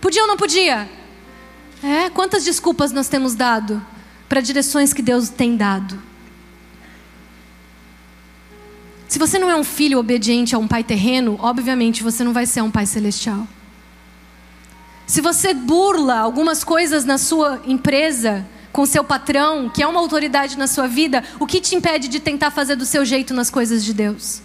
Podia 0.00 0.22
ou 0.22 0.28
não 0.28 0.38
podia? 0.38 0.90
É, 1.84 2.08
quantas 2.08 2.44
desculpas 2.44 2.92
nós 2.92 3.08
temos 3.08 3.34
dado 3.34 3.84
para 4.28 4.40
direções 4.40 4.94
que 4.94 5.02
Deus 5.02 5.28
tem 5.28 5.54
dado? 5.54 6.00
Se 9.06 9.18
você 9.18 9.38
não 9.38 9.50
é 9.50 9.54
um 9.54 9.64
filho 9.64 9.98
obediente 9.98 10.54
a 10.54 10.58
um 10.58 10.66
pai 10.66 10.82
terreno, 10.82 11.38
obviamente 11.38 12.02
você 12.02 12.24
não 12.24 12.32
vai 12.32 12.46
ser 12.46 12.62
um 12.62 12.70
pai 12.70 12.86
celestial. 12.86 13.46
Se 15.06 15.20
você 15.20 15.52
burla 15.52 16.18
algumas 16.18 16.64
coisas 16.64 17.04
na 17.04 17.18
sua 17.18 17.60
empresa, 17.66 18.46
com 18.72 18.86
seu 18.86 19.04
patrão, 19.04 19.68
que 19.68 19.82
é 19.82 19.86
uma 19.86 20.00
autoridade 20.00 20.56
na 20.56 20.66
sua 20.66 20.88
vida, 20.88 21.22
o 21.38 21.46
que 21.46 21.60
te 21.60 21.74
impede 21.76 22.08
de 22.08 22.18
tentar 22.18 22.50
fazer 22.50 22.74
do 22.74 22.86
seu 22.86 23.04
jeito 23.04 23.34
nas 23.34 23.50
coisas 23.50 23.84
de 23.84 23.92
Deus? 23.92 24.40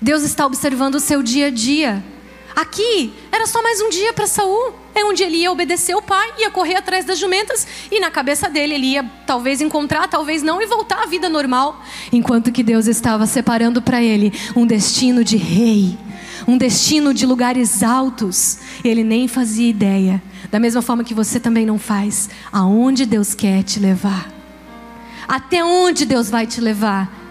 Deus 0.00 0.22
está 0.22 0.44
observando 0.44 0.96
o 0.96 1.00
seu 1.00 1.22
dia 1.22 1.46
a 1.46 1.50
dia. 1.50 2.04
Aqui 2.54 3.12
era 3.32 3.46
só 3.46 3.62
mais 3.62 3.80
um 3.80 3.88
dia 3.88 4.12
para 4.12 4.26
Saul. 4.26 4.74
É 4.94 5.04
onde 5.04 5.22
ele 5.22 5.38
ia 5.38 5.50
obedecer 5.50 5.94
o 5.94 6.02
pai, 6.02 6.34
ia 6.38 6.50
correr 6.50 6.76
atrás 6.76 7.04
das 7.04 7.18
jumentas 7.18 7.66
e 7.90 8.00
na 8.00 8.10
cabeça 8.10 8.48
dele 8.48 8.74
ele 8.74 8.86
ia 8.86 9.04
talvez 9.26 9.60
encontrar, 9.60 10.08
talvez 10.08 10.42
não 10.42 10.60
e 10.60 10.66
voltar 10.66 11.02
à 11.02 11.06
vida 11.06 11.28
normal, 11.28 11.82
enquanto 12.10 12.50
que 12.50 12.62
Deus 12.62 12.86
estava 12.86 13.26
separando 13.26 13.82
para 13.82 14.02
ele 14.02 14.32
um 14.54 14.66
destino 14.66 15.22
de 15.22 15.36
rei, 15.36 15.98
um 16.48 16.56
destino 16.56 17.12
de 17.12 17.26
lugares 17.26 17.82
altos. 17.82 18.58
Ele 18.82 19.04
nem 19.04 19.28
fazia 19.28 19.68
ideia 19.68 20.22
da 20.50 20.58
mesma 20.58 20.82
forma 20.82 21.04
que 21.04 21.14
você 21.14 21.38
também 21.38 21.66
não 21.66 21.78
faz, 21.78 22.30
aonde 22.52 23.06
Deus 23.06 23.34
quer 23.34 23.62
te 23.62 23.78
levar. 23.78 24.30
Até 25.26 25.64
onde 25.64 26.04
Deus 26.06 26.30
vai 26.30 26.46
te 26.46 26.60
levar? 26.60 27.26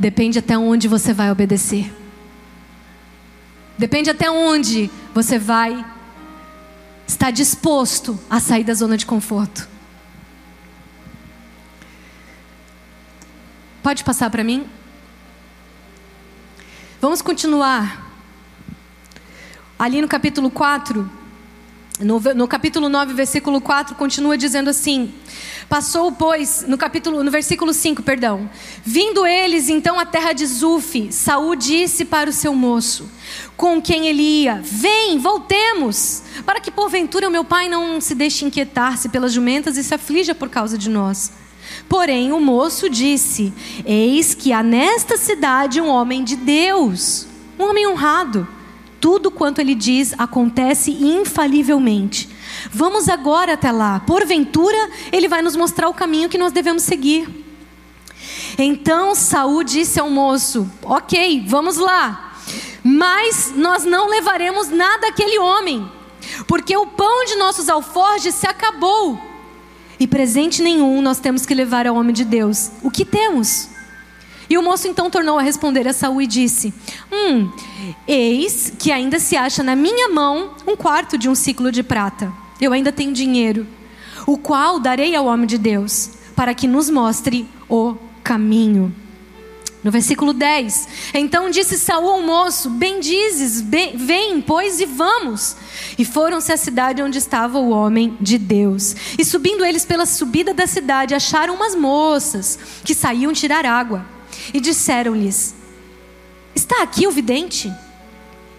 depende 0.00 0.38
até 0.38 0.56
onde 0.56 0.88
você 0.88 1.12
vai 1.12 1.30
obedecer. 1.30 1.92
Depende 3.76 4.08
até 4.08 4.30
onde 4.30 4.90
você 5.14 5.38
vai 5.38 5.84
estar 7.06 7.30
disposto 7.30 8.18
a 8.30 8.40
sair 8.40 8.64
da 8.64 8.72
zona 8.72 8.96
de 8.96 9.04
conforto. 9.04 9.68
Pode 13.82 14.02
passar 14.02 14.30
para 14.30 14.42
mim? 14.42 14.66
Vamos 16.98 17.20
continuar. 17.20 18.10
Ali 19.78 20.00
no 20.00 20.08
capítulo 20.08 20.50
4, 20.50 21.10
no, 22.00 22.18
no, 22.34 22.48
capítulo 22.48 22.88
9, 22.88 23.14
versículo 23.14 23.60
4, 23.60 23.94
continua 23.94 24.36
dizendo 24.36 24.70
assim: 24.70 25.12
Passou, 25.68 26.10
pois, 26.12 26.64
no 26.66 26.78
capítulo, 26.78 27.22
no 27.22 27.30
versículo 27.30 27.72
5, 27.72 28.02
perdão. 28.02 28.48
Vindo 28.84 29.26
eles 29.26 29.68
então 29.68 29.98
à 29.98 30.06
terra 30.06 30.32
de 30.32 30.46
Zufi, 30.46 31.12
Saul 31.12 31.54
disse 31.54 32.04
para 32.04 32.30
o 32.30 32.32
seu 32.32 32.54
moço, 32.54 33.08
com 33.56 33.80
quem 33.80 34.08
ele 34.08 34.22
ia: 34.22 34.60
Vem, 34.62 35.18
voltemos, 35.18 36.22
para 36.46 36.60
que 36.60 36.70
porventura 36.70 37.28
o 37.28 37.30
meu 37.30 37.44
pai 37.44 37.68
não 37.68 38.00
se 38.00 38.14
deixe 38.14 38.44
inquietar-se 38.44 39.08
pelas 39.08 39.32
jumentas 39.32 39.76
e 39.76 39.84
se 39.84 39.94
aflija 39.94 40.34
por 40.34 40.48
causa 40.48 40.78
de 40.78 40.88
nós. 40.88 41.32
Porém, 41.88 42.32
o 42.32 42.40
moço 42.40 42.88
disse: 42.88 43.52
Eis 43.84 44.34
que 44.34 44.52
há 44.52 44.62
nesta 44.62 45.16
cidade 45.16 45.80
um 45.80 45.88
homem 45.88 46.24
de 46.24 46.36
Deus, 46.36 47.26
um 47.58 47.64
homem 47.64 47.86
honrado. 47.86 48.48
Tudo 49.00 49.30
quanto 49.30 49.60
ele 49.60 49.74
diz 49.74 50.14
acontece 50.18 50.90
infalivelmente. 50.90 52.28
Vamos 52.70 53.08
agora 53.08 53.54
até 53.54 53.72
lá. 53.72 54.00
Porventura, 54.00 54.90
ele 55.10 55.26
vai 55.28 55.40
nos 55.40 55.56
mostrar 55.56 55.88
o 55.88 55.94
caminho 55.94 56.28
que 56.28 56.38
nós 56.38 56.52
devemos 56.52 56.82
seguir. 56.82 57.28
Então 58.58 59.14
Saul 59.14 59.64
disse 59.64 59.98
ao 59.98 60.10
moço: 60.10 60.70
Ok, 60.82 61.44
vamos 61.48 61.76
lá. 61.76 62.34
Mas 62.82 63.52
nós 63.56 63.84
não 63.84 64.08
levaremos 64.08 64.68
nada 64.68 65.08
àquele 65.08 65.38
homem, 65.38 65.90
porque 66.46 66.76
o 66.76 66.86
pão 66.86 67.24
de 67.24 67.36
nossos 67.36 67.68
alforjes 67.68 68.34
se 68.34 68.46
acabou 68.46 69.20
e 69.98 70.06
presente 70.06 70.62
nenhum 70.62 71.02
nós 71.02 71.20
temos 71.20 71.44
que 71.44 71.54
levar 71.54 71.86
ao 71.86 71.94
homem 71.94 72.14
de 72.14 72.24
Deus. 72.24 72.70
O 72.82 72.90
que 72.90 73.04
temos? 73.04 73.68
E 74.50 74.58
o 74.58 74.62
moço 74.62 74.88
então 74.88 75.08
tornou 75.08 75.38
a 75.38 75.42
responder 75.42 75.86
a 75.86 75.92
Saul 75.92 76.20
e 76.20 76.26
disse: 76.26 76.74
Hum, 77.12 77.52
eis 78.06 78.72
que 78.76 78.90
ainda 78.90 79.20
se 79.20 79.36
acha 79.36 79.62
na 79.62 79.76
minha 79.76 80.08
mão 80.08 80.54
um 80.66 80.74
quarto 80.74 81.16
de 81.16 81.28
um 81.28 81.36
ciclo 81.36 81.70
de 81.70 81.84
prata. 81.84 82.32
Eu 82.60 82.72
ainda 82.72 82.90
tenho 82.90 83.12
dinheiro, 83.12 83.64
o 84.26 84.36
qual 84.36 84.80
darei 84.80 85.14
ao 85.14 85.26
homem 85.26 85.46
de 85.46 85.56
Deus, 85.56 86.10
para 86.34 86.52
que 86.52 86.66
nos 86.66 86.90
mostre 86.90 87.48
o 87.68 87.94
caminho. 88.24 88.92
No 89.84 89.90
versículo 89.90 90.34
10, 90.34 90.88
então 91.14 91.48
disse 91.48 91.78
Saul 91.78 92.10
ao 92.10 92.20
moço: 92.20 92.68
Bendizes, 92.70 93.60
bem, 93.60 93.96
vem, 93.96 94.40
pois, 94.40 94.80
e 94.80 94.84
vamos. 94.84 95.56
E 95.96 96.04
foram-se 96.04 96.52
à 96.52 96.56
cidade 96.56 97.00
onde 97.00 97.18
estava 97.18 97.56
o 97.60 97.70
homem 97.70 98.16
de 98.20 98.36
Deus. 98.36 98.96
E 99.16 99.24
subindo 99.24 99.64
eles 99.64 99.84
pela 99.86 100.04
subida 100.04 100.52
da 100.52 100.66
cidade, 100.66 101.14
acharam 101.14 101.54
umas 101.54 101.76
moças 101.76 102.58
que 102.84 102.96
saíam 102.96 103.32
tirar 103.32 103.64
água. 103.64 104.04
E 104.52 104.60
disseram-lhes: 104.60 105.54
Está 106.54 106.82
aqui 106.82 107.06
o 107.06 107.10
vidente? 107.10 107.72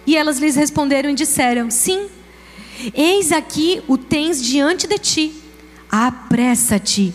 E 0.06 0.16
elas 0.16 0.38
lhes 0.38 0.56
responderam 0.56 1.10
e 1.10 1.14
disseram: 1.14 1.70
Sim. 1.70 2.08
Eis 2.94 3.32
aqui 3.32 3.82
o 3.86 3.96
tens 3.96 4.42
diante 4.42 4.86
de 4.86 4.98
ti. 4.98 5.34
Apressa-te 5.90 7.14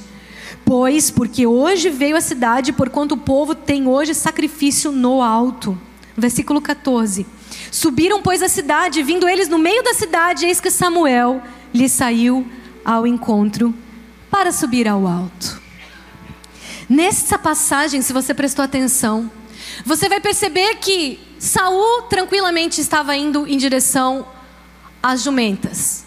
Pois, 0.67 1.10
porque 1.10 1.48
hoje 1.48 1.89
veio 1.89 2.17
a 2.17 2.22
cidade, 2.22 2.74
porquanto 2.74 3.15
o 3.15 3.17
povo 3.17 3.55
tem 3.55 3.88
hoje 3.88 4.13
sacrifício 4.13 4.91
no 4.91 5.22
alto. 5.22 5.79
Versículo 6.17 6.62
14. 6.62 7.25
Subiram, 7.72 8.22
pois, 8.22 8.41
a 8.41 8.50
cidade, 8.50 9.01
vindo 9.01 9.29
eles 9.29 9.48
no 9.48 9.57
meio 9.57 9.81
da 9.81 9.93
cidade, 9.93 10.46
eis 10.46 10.60
que 10.60 10.69
Samuel 10.69 11.41
lhe 11.74 11.88
saiu 11.88 12.46
ao 12.84 13.07
encontro 13.07 13.74
para 14.29 14.51
subir 14.51 14.89
ao 14.89 15.07
alto. 15.07 15.62
Nessa 16.89 17.38
passagem, 17.38 18.01
se 18.01 18.13
você 18.13 18.34
prestou 18.34 18.63
atenção, 18.63 19.29
você 19.86 20.08
vai 20.08 20.22
perceber 20.22 20.75
que 20.75 21.20
Saul 21.38 22.03
tranquilamente 22.03 22.79
estava 22.79 23.15
indo 23.15 23.46
em 23.46 23.58
direção 23.58 24.25
às 25.03 25.24
jumentas. 25.24 26.06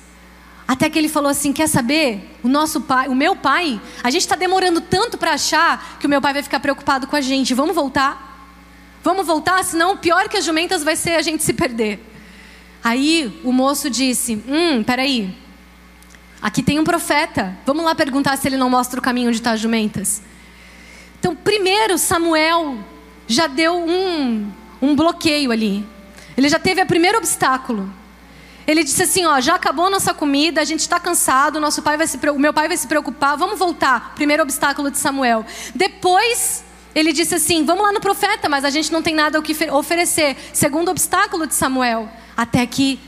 Até 0.67 0.89
que 0.89 0.99
ele 0.99 1.09
falou 1.09 1.31
assim: 1.31 1.53
quer 1.53 1.69
saber? 1.69 2.39
O 2.43 2.49
nosso 2.49 2.81
pai, 2.81 3.09
o 3.09 3.15
meu 3.15 3.37
pai, 3.37 3.81
a 4.03 4.11
gente 4.11 4.23
está 4.23 4.37
demorando 4.37 4.81
tanto 4.81 5.19
para 5.19 5.33
achar 5.33 5.99
que 5.99 6.07
o 6.07 6.09
meu 6.09 6.21
pai 6.21 6.33
vai 6.33 6.43
ficar 6.43 6.61
preocupado 6.61 7.07
com 7.07 7.17
a 7.17 7.21
gente. 7.21 7.53
Vamos 7.53 7.75
voltar? 7.75 8.49
Vamos 9.03 9.27
voltar, 9.27 9.63
senão 9.65 9.93
o 9.93 9.99
pior 9.99 10.29
que 10.29 10.37
as 10.37 10.45
jumentas 10.45 10.83
vai 10.83 10.97
ser 10.97 11.17
a 11.17 11.23
gente 11.23 11.43
se 11.43 11.53
perder. 11.53 12.01
Aí 12.83 13.39
o 13.45 13.53
moço 13.53 13.91
disse: 13.91 14.43
Hum, 14.49 14.83
peraí. 14.83 15.37
Aqui 16.41 16.63
tem 16.63 16.81
um 16.81 16.85
profeta. 16.85 17.55
Vamos 17.67 17.85
lá 17.85 17.95
perguntar 17.95 18.39
se 18.39 18.49
ele 18.49 18.57
não 18.57 18.71
mostra 18.71 18.99
o 18.99 19.03
caminho 19.03 19.31
estão 19.31 19.51
tá 19.51 19.55
as 19.55 19.61
jumentas. 19.61 20.23
Então, 21.21 21.37
primeiro, 21.37 21.99
Samuel 21.99 22.79
já 23.29 23.47
deu 23.47 23.77
um, 23.77 24.51
um 24.81 24.97
bloqueio 24.97 25.53
ali. 25.53 25.87
Ele 26.35 26.49
já 26.49 26.59
teve 26.59 26.83
o 26.83 26.87
primeiro 26.87 27.19
obstáculo. 27.19 27.93
Ele 28.67 28.83
disse 28.83 29.03
assim: 29.03 29.27
ó, 29.27 29.39
já 29.39 29.55
acabou 29.55 29.87
a 29.87 29.91
nossa 29.91 30.15
comida, 30.15 30.63
a 30.63 30.65
gente 30.65 30.81
está 30.81 30.99
cansado, 30.99 31.61
nosso 31.61 31.83
pai 31.83 31.99
vai 31.99 32.07
se, 32.07 32.19
o 32.31 32.39
meu 32.39 32.55
pai 32.55 32.69
vai 32.69 32.77
se 32.77 32.87
preocupar, 32.87 33.37
vamos 33.37 33.59
voltar. 33.59 34.15
Primeiro 34.15 34.43
obstáculo 34.43 34.91
de 34.91 34.97
Samuel. 34.97 35.45
Depois 35.75 36.65
ele 36.95 37.13
disse 37.13 37.35
assim: 37.35 37.67
vamos 37.67 37.85
lá 37.85 37.93
no 37.93 38.01
profeta, 38.01 38.49
mas 38.49 38.65
a 38.65 38.71
gente 38.71 38.91
não 38.91 39.03
tem 39.03 39.15
nada 39.15 39.39
o 39.39 39.43
que 39.43 39.55
oferecer. 39.71 40.37
Segundo 40.55 40.91
obstáculo 40.91 41.47
de 41.47 41.55
Samuel. 41.55 42.09
Até 42.35 42.65
que 42.67 42.99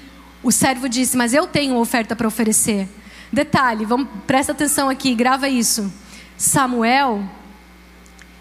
o 0.42 0.52
servo 0.52 0.86
disse: 0.86 1.16
mas 1.16 1.32
eu 1.32 1.46
tenho 1.46 1.76
oferta 1.76 2.14
para 2.14 2.28
oferecer. 2.28 2.86
Detalhe, 3.32 3.86
vamos, 3.86 4.08
presta 4.26 4.52
atenção 4.52 4.90
aqui, 4.90 5.14
grava 5.14 5.48
isso. 5.48 5.90
Samuel 6.36 7.24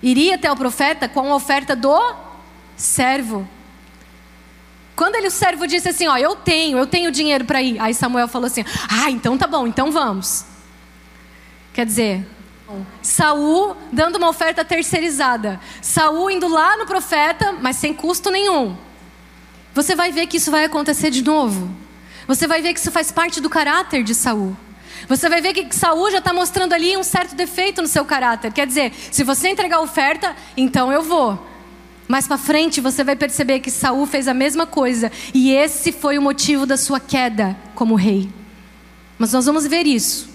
iria 0.02 0.36
até 0.36 0.52
o 0.52 0.56
profeta 0.56 1.08
com 1.08 1.32
a 1.32 1.36
oferta 1.36 1.76
do 1.76 2.16
servo. 2.76 3.48
Quando 4.96 5.16
ele, 5.16 5.28
o 5.28 5.32
servo 5.32 5.66
disse 5.66 5.90
assim: 5.90 6.08
Ó, 6.08 6.18
eu 6.18 6.36
tenho, 6.36 6.78
eu 6.78 6.86
tenho 6.86 7.12
dinheiro 7.12 7.46
para 7.46 7.62
ir. 7.62 7.80
Aí 7.80 7.94
Samuel 7.94 8.28
falou 8.28 8.48
assim: 8.48 8.64
Ah, 8.90 9.10
então 9.10 9.38
tá 9.38 9.48
bom, 9.48 9.66
então 9.66 9.92
vamos. 9.92 10.46
Quer 11.74 11.86
dizer, 11.86 12.28
Saul 13.02 13.76
dando 13.92 14.18
uma 14.18 14.30
oferta 14.30 14.64
terceirizada. 14.64 15.60
Saul 15.82 16.30
indo 16.30 16.48
lá 16.48 16.78
no 16.78 16.86
profeta, 16.86 17.54
mas 17.54 17.78
sem 17.78 17.94
custo 17.94 18.30
nenhum. 18.30 18.76
Você 19.74 19.96
vai 19.96 20.12
ver 20.12 20.28
que 20.28 20.38
isso 20.38 20.52
vai 20.52 20.66
acontecer 20.66 21.10
de 21.10 21.24
novo. 21.24 21.74
Você 22.28 22.46
vai 22.46 22.62
ver 22.62 22.74
que 22.74 22.80
isso 22.80 22.92
faz 22.92 23.12
parte 23.12 23.42
do 23.42 23.50
caráter 23.50 24.04
de 24.04 24.14
Saul. 24.14 24.56
Você 25.08 25.30
vai 25.30 25.42
ver 25.42 25.54
que 25.54 25.76
Saul 25.76 26.12
já 26.12 26.20
está 26.20 26.34
mostrando 26.34 26.74
ali 26.74 26.96
um 26.98 27.04
certo 27.04 27.36
defeito 27.36 27.82
no 27.82 27.88
seu 27.88 28.06
caráter. 28.06 28.52
Quer 28.52 28.68
dizer, 28.68 28.94
se 29.12 29.24
você 29.24 29.50
entregar 29.50 29.78
a 29.78 29.82
oferta, 29.82 30.36
então 30.56 30.92
eu 30.92 31.02
vou. 31.02 31.48
Mais 32.08 32.28
para 32.28 32.38
frente 32.38 32.82
você 32.82 33.04
vai 33.04 33.16
perceber 33.16 33.60
que 33.62 33.72
Saul 33.72 34.06
fez 34.06 34.28
a 34.28 34.34
mesma 34.34 34.66
coisa 34.66 35.12
e 35.34 35.52
esse 35.54 35.92
foi 35.92 36.18
o 36.18 36.22
motivo 36.22 36.66
da 36.66 36.76
sua 36.76 37.00
queda 37.00 37.56
como 37.74 37.96
rei. 37.96 38.30
Mas 39.18 39.32
nós 39.32 39.46
vamos 39.46 39.66
ver 39.66 39.86
isso. 39.86 40.30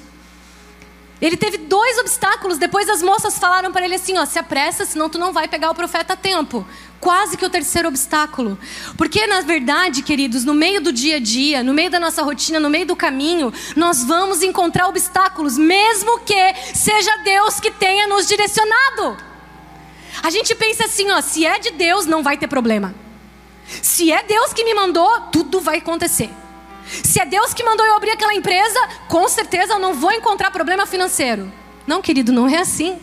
Ele 1.21 1.37
teve 1.37 1.59
dois 1.59 1.99
obstáculos. 1.99 2.59
Depois 2.59 2.89
as 2.89 3.03
moças 3.03 3.39
falaram 3.39 3.73
para 3.73 3.85
ele 3.85 3.95
assim: 3.95 4.17
ó, 4.19 4.25
se 4.25 4.39
apressa, 4.39 4.85
senão 4.85 5.09
tu 5.09 5.19
não 5.19 5.33
vai 5.33 5.49
pegar 5.49 5.71
o 5.71 5.75
profeta 5.75 6.13
a 6.13 6.17
tempo. 6.17 6.67
Quase 7.01 7.37
que 7.37 7.45
o 7.45 7.51
terceiro 7.51 7.89
obstáculo. 7.89 8.59
Porque, 8.97 9.27
na 9.27 9.43
verdade, 9.43 10.03
queridos, 10.03 10.45
no 10.45 10.55
meio 10.55 10.81
do 10.81 10.93
dia 10.93 11.17
a 11.17 11.21
dia, 11.21 11.63
no 11.63 11.75
meio 11.75 11.91
da 11.91 12.01
nossa 12.01 12.23
rotina, 12.23 12.59
no 12.59 12.71
meio 12.71 12.87
do 12.87 12.97
caminho, 12.97 13.53
nós 13.77 14.03
vamos 14.03 14.43
encontrar 14.43 14.89
obstáculos, 14.89 15.59
mesmo 15.59 16.21
que 16.21 16.55
seja 16.75 17.17
Deus 17.19 17.61
que 17.61 17.71
tenha 17.71 18.07
nos 18.07 18.27
direcionado. 18.27 19.17
A 20.23 20.31
gente 20.31 20.55
pensa 20.55 20.87
assim, 20.87 21.11
ó, 21.11 21.21
se 21.21 21.45
é 21.45 21.59
de 21.59 21.71
Deus, 21.73 22.07
não 22.07 22.23
vai 22.23 22.37
ter 22.37 22.49
problema. 22.49 22.95
Se 23.83 24.11
é 24.11 24.23
Deus 24.23 24.53
que 24.53 24.65
me 24.65 24.75
mandou, 24.75 25.21
tudo 25.33 25.61
vai 25.61 25.79
acontecer. 25.79 26.31
Se 26.87 27.21
é 27.21 27.27
Deus 27.27 27.53
que 27.53 27.65
mandou 27.65 27.85
eu 27.85 27.97
abrir 27.97 28.11
aquela 28.11 28.35
empresa, 28.35 28.79
com 29.09 29.29
certeza 29.29 29.75
eu 29.75 29.79
não 29.79 29.95
vou 29.95 30.13
encontrar 30.13 30.51
problema 30.51 30.87
financeiro. 30.87 31.53
Não, 31.87 32.01
querido, 32.01 32.33
não 32.33 32.49
é 32.49 32.59
assim. 32.59 32.99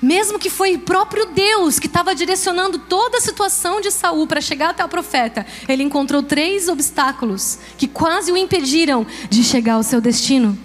Mesmo 0.00 0.38
que 0.38 0.50
foi 0.50 0.74
o 0.74 0.80
próprio 0.80 1.26
Deus 1.26 1.78
que 1.78 1.86
estava 1.86 2.14
direcionando 2.14 2.78
toda 2.78 3.18
a 3.18 3.20
situação 3.20 3.80
de 3.80 3.90
Saul 3.90 4.26
para 4.26 4.40
chegar 4.40 4.70
até 4.70 4.84
o 4.84 4.88
profeta, 4.88 5.46
ele 5.68 5.82
encontrou 5.82 6.22
três 6.22 6.68
obstáculos 6.68 7.58
que 7.76 7.86
quase 7.86 8.32
o 8.32 8.36
impediram 8.36 9.06
de 9.28 9.42
chegar 9.42 9.74
ao 9.74 9.82
seu 9.82 10.00
destino. 10.00 10.58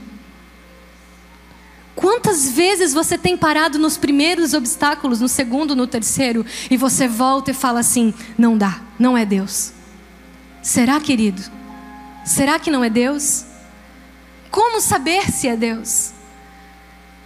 Quantas 1.95 2.49
vezes 2.49 2.93
você 2.93 3.17
tem 3.17 3.37
parado 3.37 3.79
nos 3.79 3.97
primeiros 3.97 4.53
obstáculos, 4.53 5.21
no 5.21 5.29
segundo, 5.29 5.75
no 5.75 5.87
terceiro, 5.87 6.45
e 6.69 6.75
você 6.75 7.07
volta 7.07 7.51
e 7.51 7.53
fala 7.53 7.79
assim: 7.79 8.13
não 8.37 8.57
dá, 8.57 8.81
não 8.99 9.17
é 9.17 9.25
Deus. 9.25 9.71
Será, 10.61 10.99
querido? 10.99 11.41
Será 12.25 12.59
que 12.59 12.69
não 12.69 12.83
é 12.83 12.89
Deus? 12.89 13.45
Como 14.51 14.81
saber 14.81 15.31
se 15.31 15.47
é 15.47 15.55
Deus? 15.55 16.14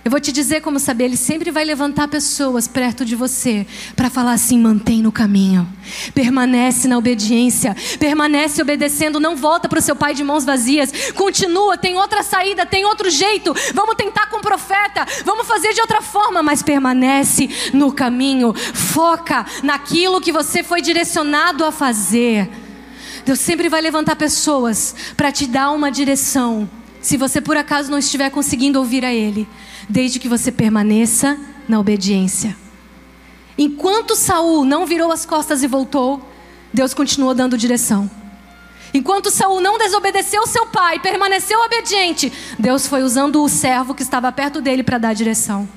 Eu 0.04 0.10
vou 0.10 0.20
te 0.20 0.32
dizer 0.32 0.62
como 0.62 0.80
saber, 0.80 1.06
ele 1.06 1.18
sempre 1.18 1.52
vai 1.52 1.66
levantar 1.66 2.08
pessoas 2.08 2.70
perto 2.70 3.04
de 3.04 3.18
você 3.18 3.68
para 3.98 4.10
falar 4.10 4.32
assim: 4.32 4.58
mantém 4.58 5.02
no 5.02 5.12
caminho, 5.12 5.68
permanece 6.16 6.88
na 6.88 6.98
obediência, 6.98 7.76
permanece 8.00 8.62
obedecendo, 8.62 9.20
não 9.20 9.36
volta 9.36 9.68
para 9.68 9.80
o 9.80 9.82
seu 9.82 9.98
pai 9.98 10.14
de 10.14 10.24
mãos 10.24 10.46
vazias, 10.46 11.12
continua, 11.12 11.78
tem 11.78 11.98
outra 11.98 12.24
saída, 12.24 12.66
tem 12.66 12.86
outro 12.86 13.10
jeito, 13.10 13.54
vamos 13.74 13.96
tentar 13.96 14.28
com 14.28 14.38
o 14.38 14.42
profeta, 14.42 15.06
vamos 15.26 15.46
fazer 15.46 15.74
de 15.74 15.82
outra 15.82 16.02
forma, 16.02 16.42
mas 16.42 16.64
permanece 16.64 17.50
no 17.74 17.92
caminho, 17.92 18.54
foca 18.54 19.46
naquilo 19.64 20.22
que 20.22 20.32
você 20.32 20.64
foi 20.64 20.82
direcionado 20.82 21.66
a 21.66 21.74
fazer. 21.74 22.50
Deus 23.26 23.40
sempre 23.40 23.68
vai 23.68 23.82
levantar 23.82 24.16
pessoas 24.16 24.96
para 25.18 25.30
te 25.30 25.46
dar 25.46 25.72
uma 25.72 25.92
direção, 25.92 26.70
se 27.02 27.18
você 27.18 27.42
por 27.42 27.58
acaso 27.58 27.92
não 27.92 28.00
estiver 28.00 28.30
conseguindo 28.30 28.80
ouvir 28.80 29.04
a 29.04 29.14
Ele 29.14 29.46
desde 29.90 30.20
que 30.20 30.30
você 30.30 30.52
permaneça 30.52 31.38
na 31.68 31.80
obediência. 31.80 32.56
Enquanto 33.58 34.16
Saul 34.16 34.64
não 34.64 34.86
virou 34.86 35.12
as 35.12 35.26
costas 35.26 35.64
e 35.64 35.68
voltou, 35.68 36.22
Deus 36.74 36.94
continuou 36.94 37.34
dando 37.34 37.58
direção. 37.58 38.10
Enquanto 38.94 39.30
Saul 39.30 39.60
não 39.60 39.78
desobedeceu 39.78 40.46
seu 40.48 40.68
pai, 40.68 41.00
permaneceu 41.00 41.60
obediente, 41.62 42.32
Deus 42.58 42.88
foi 42.88 43.04
usando 43.04 43.44
o 43.44 43.50
servo 43.50 43.94
que 43.94 44.02
estava 44.02 44.32
perto 44.32 44.62
dele 44.62 44.84
para 44.84 44.98
dar 44.98 45.14
direção. 45.14 45.68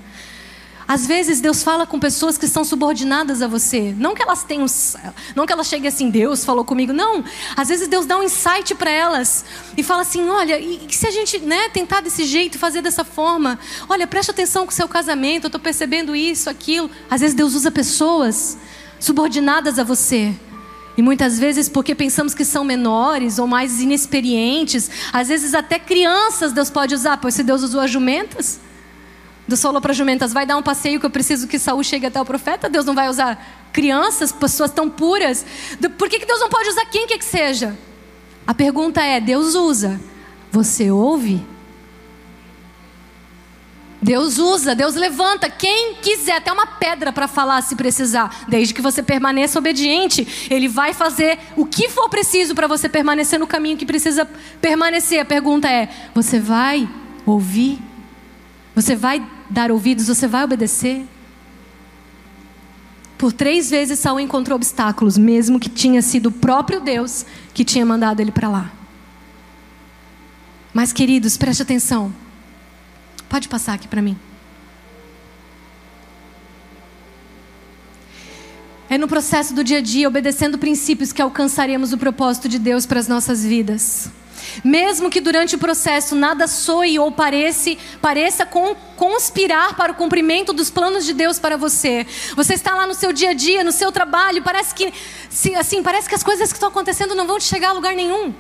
Às 0.93 1.07
vezes 1.07 1.41
Deus 1.41 1.63
fala 1.63 1.87
com 1.87 1.99
pessoas 1.99 2.37
que 2.37 2.45
estão 2.45 2.63
subordinadas 2.63 3.41
a 3.41 3.49
você. 3.49 3.95
Não 3.97 4.15
que 4.15 4.21
elas 4.21 4.45
tenham, 4.45 4.67
não 5.35 5.47
que 5.47 5.53
elas 5.55 5.67
cheguem 5.67 5.89
assim, 5.89 6.11
Deus 6.11 6.45
falou 6.45 6.67
comigo. 6.67 6.93
Não. 6.93 7.25
Às 7.57 7.69
vezes 7.69 7.89
Deus 7.89 8.05
dá 8.05 8.19
um 8.19 8.23
insight 8.23 8.75
para 8.75 8.91
elas 8.91 9.43
e 9.75 9.83
fala 9.83 10.03
assim: 10.03 10.29
olha, 10.29 10.61
e 10.61 10.87
se 10.91 11.07
a 11.07 11.11
gente 11.11 11.39
né, 11.39 11.71
tentar 11.71 12.03
desse 12.03 12.27
jeito, 12.27 12.59
fazer 12.59 12.83
dessa 12.83 13.05
forma? 13.05 13.59
Olha, 13.89 14.07
preste 14.07 14.33
atenção 14.33 14.67
com 14.67 14.71
o 14.71 14.75
seu 14.75 14.87
casamento, 14.87 15.45
eu 15.45 15.49
estou 15.49 15.59
percebendo 15.59 16.15
isso, 16.15 16.51
aquilo. 16.51 16.91
Às 17.11 17.23
vezes 17.23 17.35
Deus 17.35 17.55
usa 17.55 17.71
pessoas 17.71 18.59
subordinadas 19.01 19.79
a 19.79 19.85
você. 19.85 20.35
E 20.95 21.01
muitas 21.01 21.39
vezes, 21.39 21.71
porque 21.71 21.95
pensamos 21.95 22.35
que 22.35 22.45
são 22.45 22.65
menores 22.65 23.39
ou 23.39 23.47
mais 23.47 23.81
inexperientes, 23.81 24.91
às 25.11 25.29
vezes 25.29 25.55
até 25.55 25.79
crianças 25.79 26.53
Deus 26.53 26.69
pode 26.69 26.95
usar, 26.95 27.17
pois 27.17 27.33
se 27.33 27.43
Deus 27.43 27.63
usou 27.63 27.81
as 27.81 27.91
jumentas. 27.91 28.61
Deus 29.47 29.61
falou 29.61 29.81
para 29.81 29.93
as 29.93 29.97
jumentas: 29.97 30.33
vai 30.33 30.47
dar 30.47 30.57
um 30.57 30.63
passeio 30.63 31.01
que 31.01 31.07
eu 31.07 31.11
preciso 31.11 31.49
que 31.49 31.59
Saul 31.59 31.83
chegue 31.83 32.07
até 32.07 32.21
o 32.21 32.25
profeta. 32.25 32.69
Deus 32.69 32.85
não 32.85 32.95
vai 32.95 33.09
usar 33.09 33.71
crianças, 33.73 34.31
pessoas 34.31 34.71
tão 34.71 34.89
puras. 34.89 35.45
Por 35.99 36.09
que, 36.09 36.21
que 36.21 36.27
Deus 36.27 36.41
não 36.41 36.49
pode 36.49 36.69
usar 36.69 36.85
quem 36.87 37.07
quer 37.07 37.19
que 37.19 37.25
seja? 37.25 37.77
A 38.47 38.55
pergunta 38.55 39.03
é: 39.03 39.21
Deus 39.21 39.55
usa, 39.55 40.01
você 40.51 40.91
ouve? 40.91 41.45
Deus 44.03 44.37
usa, 44.39 44.75
Deus 44.75 44.97
levanta 44.97 45.49
quem 45.49 45.95
quiser, 45.95 46.37
até 46.37 46.53
uma 46.53 46.67
pedra 46.67 47.13
para 47.13 47.29
falar 47.29 47.63
se 47.63 47.77
precisar, 47.77 48.45
desde 48.49 48.75
que 48.75 48.83
você 48.83 49.01
permaneça 49.01 49.61
obediente. 49.61 50.49
Ele 50.51 50.67
vai 50.67 50.93
fazer 50.93 51.39
o 51.57 51.65
que 51.65 51.89
for 51.89 52.09
preciso 52.09 52.53
para 52.53 52.67
você 52.67 52.89
permanecer 52.89 53.39
no 53.39 53.47
caminho 53.47 53.77
que 53.77 53.87
precisa 53.87 54.29
permanecer. 54.61 55.21
A 55.21 55.25
pergunta 55.25 55.71
é: 55.71 55.89
você 56.13 56.41
vai 56.41 56.89
ouvir? 57.25 57.92
Você 58.75 58.97
vai 58.97 59.27
dar 59.51 59.71
ouvidos? 59.71 60.09
Você 60.09 60.27
vai 60.27 60.45
obedecer? 60.45 61.07
Por 63.19 63.33
três 63.33 63.71
vezes 63.71 63.99
Saul 63.99 64.19
encontrou 64.19 64.57
obstáculos, 64.57 65.17
mesmo 65.17 65.61
que 65.61 65.69
tinha 65.69 66.03
sido 66.03 66.27
o 66.27 66.33
próprio 66.33 66.81
Deus 66.81 67.25
que 67.55 67.65
tinha 67.65 67.87
mandado 67.87 68.21
ele 68.21 68.33
para 68.33 68.49
lá. 68.49 68.73
Mas, 70.75 70.93
queridos, 70.93 71.37
preste 71.37 71.63
atenção. 71.63 72.13
Pode 73.29 73.49
passar 73.49 73.75
aqui 73.75 73.87
para 73.87 74.03
mim. 74.03 74.17
É 78.89 78.99
no 78.99 79.09
processo 79.09 79.55
do 79.55 79.63
dia 79.63 79.79
a 79.79 79.81
dia, 79.81 80.09
obedecendo 80.09 80.59
princípios, 80.59 81.13
que 81.13 81.23
alcançaremos 81.23 81.93
o 81.93 81.99
propósito 81.99 82.49
de 82.49 82.59
Deus 82.59 82.85
para 82.85 83.01
as 83.01 83.09
nossas 83.09 83.45
vidas. 83.45 84.11
Mesmo 84.65 85.11
que 85.11 85.21
durante 85.21 85.57
o 85.57 85.59
processo 85.59 86.15
nada 86.15 86.47
soe 86.47 86.99
ou 86.99 87.11
pareça, 87.11 87.77
pareça 88.01 88.47
conspirar 88.97 89.77
para 89.77 89.93
o 89.93 89.95
cumprimento 89.95 90.53
dos 90.53 90.71
planos 90.71 91.05
de 91.05 91.13
Deus 91.13 91.39
para 91.39 91.57
você. 91.57 92.07
Você 92.37 92.55
está 92.55 92.75
lá 92.75 92.87
no 92.87 92.95
seu 92.95 93.13
dia 93.13 93.31
a 93.31 93.35
dia, 93.35 93.65
no 93.65 93.73
seu 93.73 93.91
trabalho, 93.91 94.43
parece 94.43 94.75
que 94.75 94.93
assim, 95.57 95.83
parece 95.83 96.09
que 96.09 96.15
as 96.15 96.23
coisas 96.23 96.49
que 96.51 96.57
estão 96.57 96.69
acontecendo 96.69 97.15
não 97.15 97.27
vão 97.27 97.39
te 97.39 97.45
chegar 97.45 97.71
a 97.71 97.73
lugar 97.73 97.95
nenhum. 97.95 98.35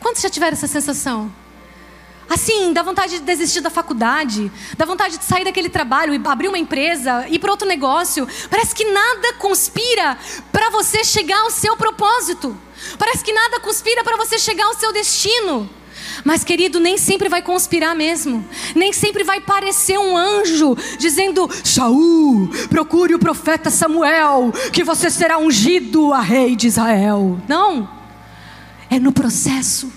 Quantos 0.00 0.22
já 0.22 0.28
tiveram 0.28 0.52
essa 0.52 0.66
sensação? 0.66 1.32
Assim, 2.28 2.72
dá 2.72 2.82
vontade 2.82 3.18
de 3.18 3.24
desistir 3.24 3.60
da 3.60 3.70
faculdade, 3.70 4.50
dá 4.76 4.84
vontade 4.84 5.18
de 5.18 5.24
sair 5.24 5.44
daquele 5.44 5.68
trabalho 5.68 6.14
e 6.14 6.20
abrir 6.26 6.48
uma 6.48 6.58
empresa, 6.58 7.26
ir 7.28 7.38
para 7.38 7.50
outro 7.50 7.68
negócio. 7.68 8.26
Parece 8.48 8.74
que 8.74 8.84
nada 8.84 9.34
conspira 9.34 10.16
para 10.50 10.70
você 10.70 11.04
chegar 11.04 11.40
ao 11.40 11.50
seu 11.50 11.76
propósito. 11.76 12.58
Parece 12.98 13.24
que 13.24 13.32
nada 13.32 13.60
conspira 13.60 14.02
para 14.04 14.16
você 14.16 14.38
chegar 14.38 14.66
ao 14.66 14.74
seu 14.74 14.92
destino. 14.92 15.68
Mas, 16.24 16.44
querido, 16.44 16.78
nem 16.78 16.96
sempre 16.96 17.28
vai 17.28 17.42
conspirar 17.42 17.94
mesmo. 17.94 18.46
Nem 18.74 18.92
sempre 18.92 19.24
vai 19.24 19.40
parecer 19.40 19.98
um 19.98 20.16
anjo 20.16 20.76
dizendo: 20.98 21.48
Saul, 21.64 22.48
procure 22.68 23.14
o 23.14 23.18
profeta 23.18 23.70
Samuel, 23.70 24.52
que 24.72 24.84
você 24.84 25.10
será 25.10 25.38
ungido 25.38 26.12
a 26.12 26.20
rei 26.20 26.54
de 26.54 26.66
Israel. 26.66 27.40
Não. 27.48 27.88
É 28.90 28.98
no 28.98 29.12
processo. 29.12 29.92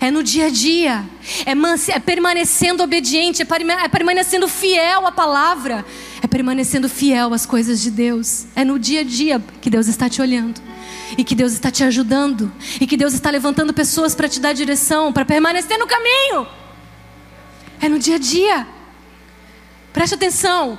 É 0.00 0.10
no 0.10 0.22
dia 0.22 0.46
a 0.46 0.50
dia, 0.50 1.04
é, 1.46 1.52
é 1.92 1.98
permanecendo 1.98 2.82
obediente, 2.82 3.42
é, 3.42 3.46
é 3.84 3.88
permanecendo 3.88 4.46
fiel 4.46 5.06
à 5.06 5.12
palavra, 5.12 5.86
é 6.22 6.26
permanecendo 6.26 6.88
fiel 6.88 7.32
às 7.32 7.46
coisas 7.46 7.80
de 7.80 7.90
Deus. 7.90 8.46
É 8.54 8.64
no 8.64 8.78
dia 8.78 9.00
a 9.00 9.04
dia 9.04 9.42
que 9.60 9.70
Deus 9.70 9.88
está 9.88 10.08
te 10.08 10.20
olhando 10.20 10.60
e 11.16 11.24
que 11.24 11.34
Deus 11.34 11.52
está 11.52 11.70
te 11.70 11.84
ajudando, 11.84 12.52
e 12.80 12.86
que 12.86 12.96
Deus 12.96 13.14
está 13.14 13.30
levantando 13.30 13.72
pessoas 13.72 14.14
para 14.14 14.28
te 14.28 14.40
dar 14.40 14.52
direção, 14.52 15.12
para 15.12 15.24
permanecer 15.24 15.78
no 15.78 15.86
caminho. 15.86 16.46
É 17.80 17.88
no 17.88 17.98
dia 17.98 18.16
a 18.16 18.18
dia. 18.18 18.66
Preste 19.92 20.14
atenção. 20.14 20.78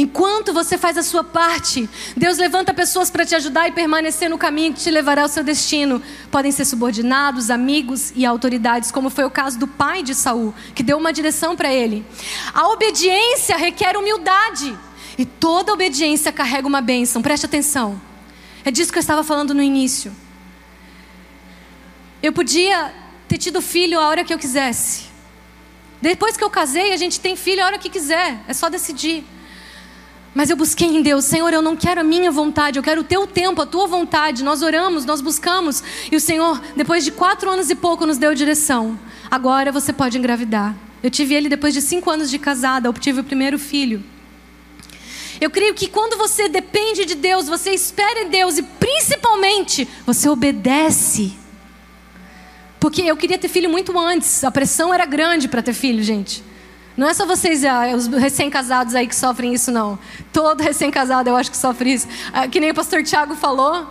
Enquanto 0.00 0.54
você 0.54 0.78
faz 0.78 0.96
a 0.96 1.02
sua 1.02 1.22
parte, 1.22 1.86
Deus 2.16 2.38
levanta 2.38 2.72
pessoas 2.72 3.10
para 3.10 3.26
te 3.26 3.34
ajudar 3.34 3.68
e 3.68 3.72
permanecer 3.72 4.30
no 4.30 4.38
caminho 4.38 4.72
que 4.72 4.80
te 4.80 4.90
levará 4.90 5.20
ao 5.20 5.28
seu 5.28 5.44
destino. 5.44 6.02
Podem 6.30 6.50
ser 6.50 6.64
subordinados, 6.64 7.50
amigos 7.50 8.10
e 8.16 8.24
autoridades, 8.24 8.90
como 8.90 9.10
foi 9.10 9.26
o 9.26 9.30
caso 9.30 9.58
do 9.58 9.66
pai 9.66 10.02
de 10.02 10.14
Saul, 10.14 10.54
que 10.74 10.82
deu 10.82 10.96
uma 10.96 11.12
direção 11.12 11.54
para 11.54 11.70
ele. 11.70 12.02
A 12.54 12.68
obediência 12.68 13.58
requer 13.58 13.94
humildade. 13.94 14.74
E 15.18 15.26
toda 15.26 15.70
obediência 15.70 16.32
carrega 16.32 16.66
uma 16.66 16.80
bênção, 16.80 17.20
preste 17.20 17.44
atenção. 17.44 18.00
É 18.64 18.70
disso 18.70 18.90
que 18.90 18.96
eu 18.96 19.02
estava 19.02 19.22
falando 19.22 19.52
no 19.52 19.62
início. 19.62 20.16
Eu 22.22 22.32
podia 22.32 22.90
ter 23.28 23.36
tido 23.36 23.60
filho 23.60 24.00
a 24.00 24.08
hora 24.08 24.24
que 24.24 24.32
eu 24.32 24.38
quisesse. 24.38 25.08
Depois 26.00 26.38
que 26.38 26.42
eu 26.42 26.48
casei, 26.48 26.94
a 26.94 26.96
gente 26.96 27.20
tem 27.20 27.36
filho 27.36 27.62
a 27.62 27.66
hora 27.66 27.78
que 27.78 27.90
quiser, 27.90 28.40
é 28.48 28.54
só 28.54 28.70
decidir. 28.70 29.26
Mas 30.32 30.48
eu 30.48 30.56
busquei 30.56 30.86
em 30.86 31.02
Deus, 31.02 31.24
Senhor, 31.24 31.52
eu 31.52 31.60
não 31.60 31.74
quero 31.74 32.00
a 32.00 32.04
minha 32.04 32.30
vontade, 32.30 32.78
eu 32.78 32.82
quero 32.82 33.00
o 33.00 33.04
teu 33.04 33.26
tempo, 33.26 33.60
a 33.62 33.66
tua 33.66 33.86
vontade. 33.88 34.44
Nós 34.44 34.62
oramos, 34.62 35.04
nós 35.04 35.20
buscamos, 35.20 35.82
e 36.10 36.14
o 36.14 36.20
Senhor, 36.20 36.60
depois 36.76 37.04
de 37.04 37.10
quatro 37.10 37.50
anos 37.50 37.68
e 37.68 37.74
pouco, 37.74 38.06
nos 38.06 38.16
deu 38.16 38.32
direção. 38.34 38.98
Agora 39.28 39.72
você 39.72 39.92
pode 39.92 40.16
engravidar. 40.16 40.76
Eu 41.02 41.10
tive 41.10 41.34
ele 41.34 41.48
depois 41.48 41.74
de 41.74 41.82
cinco 41.82 42.10
anos 42.10 42.30
de 42.30 42.38
casada, 42.38 42.88
eu 42.88 42.92
tive 42.92 43.20
o 43.20 43.24
primeiro 43.24 43.58
filho. 43.58 44.04
Eu 45.40 45.50
creio 45.50 45.74
que 45.74 45.88
quando 45.88 46.16
você 46.18 46.48
depende 46.48 47.04
de 47.06 47.14
Deus, 47.14 47.48
você 47.48 47.70
espera 47.70 48.20
em 48.20 48.28
Deus 48.28 48.58
e 48.58 48.62
principalmente 48.62 49.88
você 50.06 50.28
obedece. 50.28 51.32
Porque 52.78 53.02
eu 53.02 53.16
queria 53.16 53.38
ter 53.38 53.48
filho 53.48 53.68
muito 53.68 53.98
antes, 53.98 54.44
a 54.44 54.50
pressão 54.50 54.92
era 54.92 55.06
grande 55.06 55.48
para 55.48 55.62
ter 55.62 55.72
filho, 55.72 56.02
gente. 56.02 56.44
Não 56.96 57.08
é 57.08 57.14
só 57.14 57.24
vocês, 57.24 57.64
ah, 57.64 57.94
os 57.94 58.06
recém-casados 58.08 58.94
aí 58.94 59.06
que 59.06 59.14
sofrem 59.16 59.54
isso, 59.54 59.70
não. 59.70 59.98
Todo 60.32 60.60
recém-casado 60.62 61.30
eu 61.30 61.36
acho 61.36 61.50
que 61.50 61.56
sofre 61.56 61.92
isso. 61.92 62.08
Ah, 62.32 62.46
que 62.48 62.60
nem 62.60 62.70
o 62.70 62.74
pastor 62.74 63.02
Tiago 63.02 63.34
falou, 63.34 63.86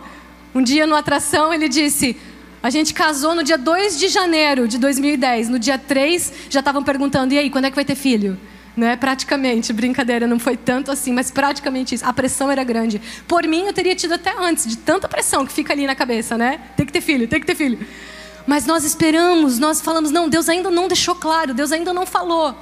um 0.54 0.62
dia 0.62 0.86
no 0.86 0.96
atração 0.96 1.54
ele 1.54 1.70
disse: 1.70 2.18
a 2.62 2.70
gente 2.70 2.94
casou 2.94 3.34
no 3.34 3.42
dia 3.42 3.58
2 3.58 3.98
de 3.98 4.10
janeiro 4.10 4.68
de 4.68 4.78
2010. 4.78 5.48
No 5.48 5.58
dia 5.58 5.78
3 5.78 6.34
já 6.50 6.60
estavam 6.60 6.84
perguntando: 6.84 7.34
e 7.34 7.38
aí, 7.38 7.50
quando 7.50 7.66
é 7.66 7.70
que 7.70 7.76
vai 7.76 7.86
ter 7.86 7.96
filho? 7.96 8.38
Né? 8.76 8.96
Praticamente, 8.96 9.74
brincadeira, 9.74 10.28
não 10.28 10.40
foi 10.40 10.56
tanto 10.56 10.92
assim, 10.92 11.14
mas 11.14 11.32
praticamente 11.32 11.96
isso. 11.96 12.06
A 12.06 12.14
pressão 12.14 12.52
era 12.52 12.64
grande. 12.64 13.02
Por 13.28 13.46
mim, 13.46 13.66
eu 13.66 13.74
teria 13.74 13.96
tido 13.96 14.14
até 14.14 14.34
antes, 14.38 14.68
de 14.68 14.78
tanta 14.78 15.08
pressão 15.08 15.46
que 15.46 15.54
fica 15.54 15.74
ali 15.74 15.86
na 15.86 15.96
cabeça, 15.96 16.38
né? 16.38 16.60
Tem 16.76 16.86
que 16.86 16.92
ter 16.92 17.02
filho, 17.02 17.28
tem 17.28 17.40
que 17.40 17.46
ter 17.46 17.56
filho. 17.56 17.80
Mas 18.46 18.66
nós 18.66 18.84
esperamos, 18.84 19.60
nós 19.60 19.82
falamos, 19.82 20.12
não, 20.12 20.30
Deus 20.30 20.50
ainda 20.50 20.70
não 20.70 20.88
deixou 20.88 21.16
claro, 21.16 21.54
Deus 21.54 21.72
ainda 21.72 21.94
não 21.94 22.06
falou. 22.06 22.56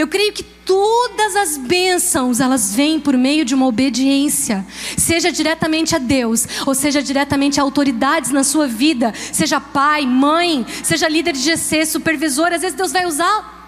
Eu 0.00 0.08
creio 0.08 0.32
que 0.32 0.42
todas 0.42 1.36
as 1.36 1.58
bênçãos, 1.58 2.40
elas 2.40 2.74
vêm 2.74 2.98
por 2.98 3.18
meio 3.18 3.44
de 3.44 3.54
uma 3.54 3.66
obediência, 3.66 4.64
seja 4.96 5.30
diretamente 5.30 5.94
a 5.94 5.98
Deus, 5.98 6.48
ou 6.66 6.74
seja 6.74 7.02
diretamente 7.02 7.60
a 7.60 7.62
autoridades 7.62 8.30
na 8.30 8.42
sua 8.42 8.66
vida, 8.66 9.12
seja 9.30 9.60
pai, 9.60 10.06
mãe, 10.06 10.64
seja 10.82 11.06
líder 11.06 11.34
de 11.34 11.40
GC, 11.40 11.84
supervisor, 11.84 12.46
às 12.50 12.62
vezes 12.62 12.74
Deus 12.74 12.92
vai 12.92 13.04
usar 13.04 13.60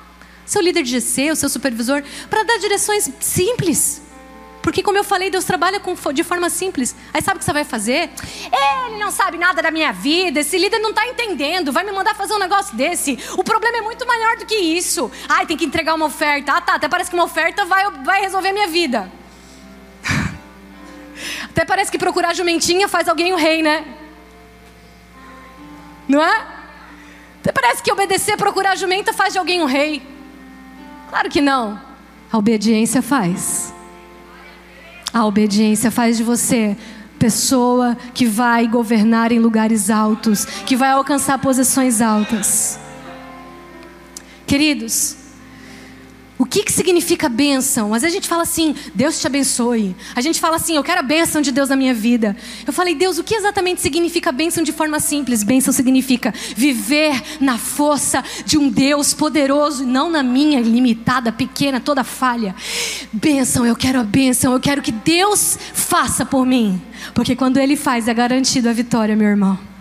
seu 0.46 0.62
líder 0.62 0.82
de 0.82 0.90
GC, 0.90 1.32
o 1.32 1.36
seu 1.36 1.50
supervisor, 1.50 2.02
para 2.30 2.44
dar 2.44 2.58
direções 2.58 3.10
simples. 3.20 4.01
Porque, 4.62 4.82
como 4.82 4.96
eu 4.96 5.02
falei, 5.02 5.28
Deus 5.28 5.44
trabalha 5.44 5.80
com, 5.80 5.94
de 6.12 6.22
forma 6.22 6.48
simples. 6.48 6.94
Aí 7.12 7.20
sabe 7.20 7.36
o 7.36 7.38
que 7.40 7.44
você 7.44 7.52
vai 7.52 7.64
fazer? 7.64 8.10
Ele 8.86 8.98
não 8.98 9.10
sabe 9.10 9.36
nada 9.36 9.60
da 9.60 9.72
minha 9.72 9.92
vida, 9.92 10.40
esse 10.40 10.56
líder 10.56 10.78
não 10.78 10.90
está 10.90 11.06
entendendo, 11.06 11.72
vai 11.72 11.84
me 11.84 11.90
mandar 11.90 12.14
fazer 12.14 12.32
um 12.32 12.38
negócio 12.38 12.76
desse. 12.76 13.18
O 13.36 13.42
problema 13.42 13.78
é 13.78 13.80
muito 13.82 14.06
maior 14.06 14.36
do 14.36 14.46
que 14.46 14.54
isso. 14.54 15.10
Ai, 15.28 15.46
tem 15.46 15.56
que 15.56 15.64
entregar 15.64 15.94
uma 15.94 16.06
oferta. 16.06 16.52
Ah, 16.52 16.60
tá, 16.60 16.74
até 16.74 16.88
parece 16.88 17.10
que 17.10 17.16
uma 17.16 17.24
oferta 17.24 17.64
vai, 17.64 17.90
vai 18.04 18.20
resolver 18.20 18.50
a 18.50 18.52
minha 18.52 18.68
vida. 18.68 19.10
Até 21.44 21.64
parece 21.64 21.90
que 21.90 21.98
procurar 21.98 22.34
jumentinha 22.34 22.88
faz 22.88 23.08
alguém 23.08 23.32
o 23.32 23.36
rei, 23.36 23.62
né? 23.62 23.84
Não 26.08 26.22
é? 26.22 26.46
Até 27.40 27.52
parece 27.52 27.82
que 27.82 27.92
obedecer, 27.92 28.36
procurar 28.36 28.76
jumenta 28.76 29.12
faz 29.12 29.32
de 29.32 29.38
alguém 29.38 29.60
um 29.60 29.66
rei. 29.66 30.02
Claro 31.10 31.28
que 31.28 31.40
não. 31.40 31.80
A 32.32 32.38
obediência 32.38 33.02
faz. 33.02 33.74
A 35.12 35.24
obediência 35.26 35.90
faz 35.90 36.16
de 36.16 36.22
você 36.22 36.76
pessoa 37.18 37.96
que 38.12 38.26
vai 38.26 38.66
governar 38.66 39.30
em 39.30 39.38
lugares 39.38 39.90
altos, 39.90 40.44
que 40.44 40.74
vai 40.74 40.90
alcançar 40.90 41.38
posições 41.38 42.00
altas. 42.00 42.80
Queridos, 44.44 45.16
o 46.42 46.44
que, 46.44 46.64
que 46.64 46.72
significa 46.72 47.28
bênção? 47.28 47.94
Às 47.94 48.02
vezes 48.02 48.16
a 48.16 48.18
gente 48.18 48.28
fala 48.28 48.42
assim, 48.42 48.74
Deus 48.96 49.20
te 49.20 49.28
abençoe. 49.28 49.94
A 50.12 50.20
gente 50.20 50.40
fala 50.40 50.56
assim, 50.56 50.74
eu 50.74 50.82
quero 50.82 50.98
a 50.98 51.02
bênção 51.04 51.40
de 51.40 51.52
Deus 51.52 51.68
na 51.68 51.76
minha 51.76 51.94
vida. 51.94 52.36
Eu 52.66 52.72
falei, 52.72 52.96
Deus, 52.96 53.16
o 53.16 53.22
que 53.22 53.36
exatamente 53.36 53.80
significa 53.80 54.32
bênção 54.32 54.64
de 54.64 54.72
forma 54.72 54.98
simples? 54.98 55.44
Bênção 55.44 55.72
significa 55.72 56.34
viver 56.56 57.22
na 57.40 57.58
força 57.58 58.24
de 58.44 58.58
um 58.58 58.68
Deus 58.68 59.14
poderoso, 59.14 59.86
não 59.86 60.10
na 60.10 60.24
minha 60.24 60.60
limitada, 60.60 61.30
pequena, 61.30 61.78
toda 61.78 62.02
falha. 62.02 62.56
Bênção, 63.12 63.64
eu 63.64 63.76
quero 63.76 64.00
a 64.00 64.04
bênção, 64.04 64.52
eu 64.52 64.58
quero 64.58 64.82
que 64.82 64.90
Deus 64.90 65.56
faça 65.72 66.26
por 66.26 66.44
mim. 66.44 66.82
Porque 67.14 67.36
quando 67.36 67.58
Ele 67.58 67.76
faz, 67.76 68.08
é 68.08 68.14
garantido 68.14 68.68
a 68.68 68.72
vitória, 68.72 69.14
meu 69.14 69.28
irmão. 69.28 69.71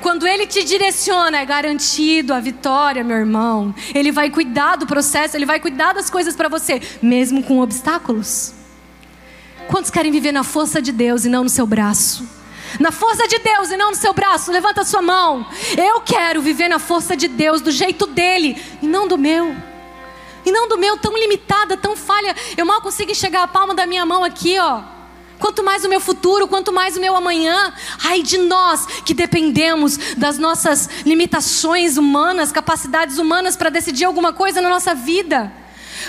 Quando 0.00 0.26
Ele 0.26 0.46
te 0.46 0.64
direciona, 0.64 1.38
é 1.38 1.44
garantido 1.44 2.34
a 2.34 2.40
vitória, 2.40 3.04
meu 3.04 3.16
irmão. 3.16 3.74
Ele 3.94 4.12
vai 4.12 4.30
cuidar 4.30 4.76
do 4.76 4.86
processo, 4.86 5.36
Ele 5.36 5.46
vai 5.46 5.60
cuidar 5.60 5.92
das 5.92 6.10
coisas 6.10 6.36
para 6.36 6.48
você, 6.48 6.80
mesmo 7.02 7.42
com 7.42 7.60
obstáculos. 7.60 8.54
Quantos 9.68 9.90
querem 9.90 10.10
viver 10.10 10.32
na 10.32 10.42
força 10.42 10.80
de 10.80 10.92
Deus 10.92 11.24
e 11.24 11.28
não 11.28 11.44
no 11.44 11.50
seu 11.50 11.66
braço? 11.66 12.26
Na 12.78 12.90
força 12.90 13.26
de 13.26 13.38
Deus 13.38 13.70
e 13.70 13.76
não 13.76 13.90
no 13.90 13.96
seu 13.96 14.12
braço, 14.12 14.52
levanta 14.52 14.82
a 14.82 14.84
sua 14.84 15.00
mão. 15.00 15.46
Eu 15.76 16.00
quero 16.00 16.42
viver 16.42 16.68
na 16.68 16.78
força 16.78 17.16
de 17.16 17.28
Deus, 17.28 17.60
do 17.60 17.70
jeito 17.70 18.06
dele 18.06 18.60
e 18.82 18.86
não 18.86 19.08
do 19.08 19.16
meu. 19.16 19.54
E 20.44 20.50
não 20.50 20.68
do 20.68 20.78
meu, 20.78 20.96
tão 20.96 21.16
limitada, 21.16 21.76
tão 21.76 21.96
falha. 21.96 22.34
Eu 22.56 22.64
mal 22.64 22.80
consigo 22.80 23.10
enxergar 23.10 23.42
a 23.42 23.48
palma 23.48 23.74
da 23.74 23.86
minha 23.86 24.04
mão 24.06 24.24
aqui, 24.24 24.58
ó. 24.58 24.97
Quanto 25.38 25.62
mais 25.62 25.84
o 25.84 25.88
meu 25.88 26.00
futuro, 26.00 26.48
quanto 26.48 26.72
mais 26.72 26.96
o 26.96 27.00
meu 27.00 27.14
amanhã. 27.14 27.72
Ai 28.04 28.22
de 28.22 28.38
nós 28.38 28.86
que 29.04 29.14
dependemos 29.14 29.96
das 30.16 30.38
nossas 30.38 30.88
limitações 31.04 31.96
humanas, 31.96 32.52
capacidades 32.52 33.18
humanas 33.18 33.56
para 33.56 33.70
decidir 33.70 34.04
alguma 34.04 34.32
coisa 34.32 34.60
na 34.60 34.68
nossa 34.68 34.94
vida. 34.94 35.52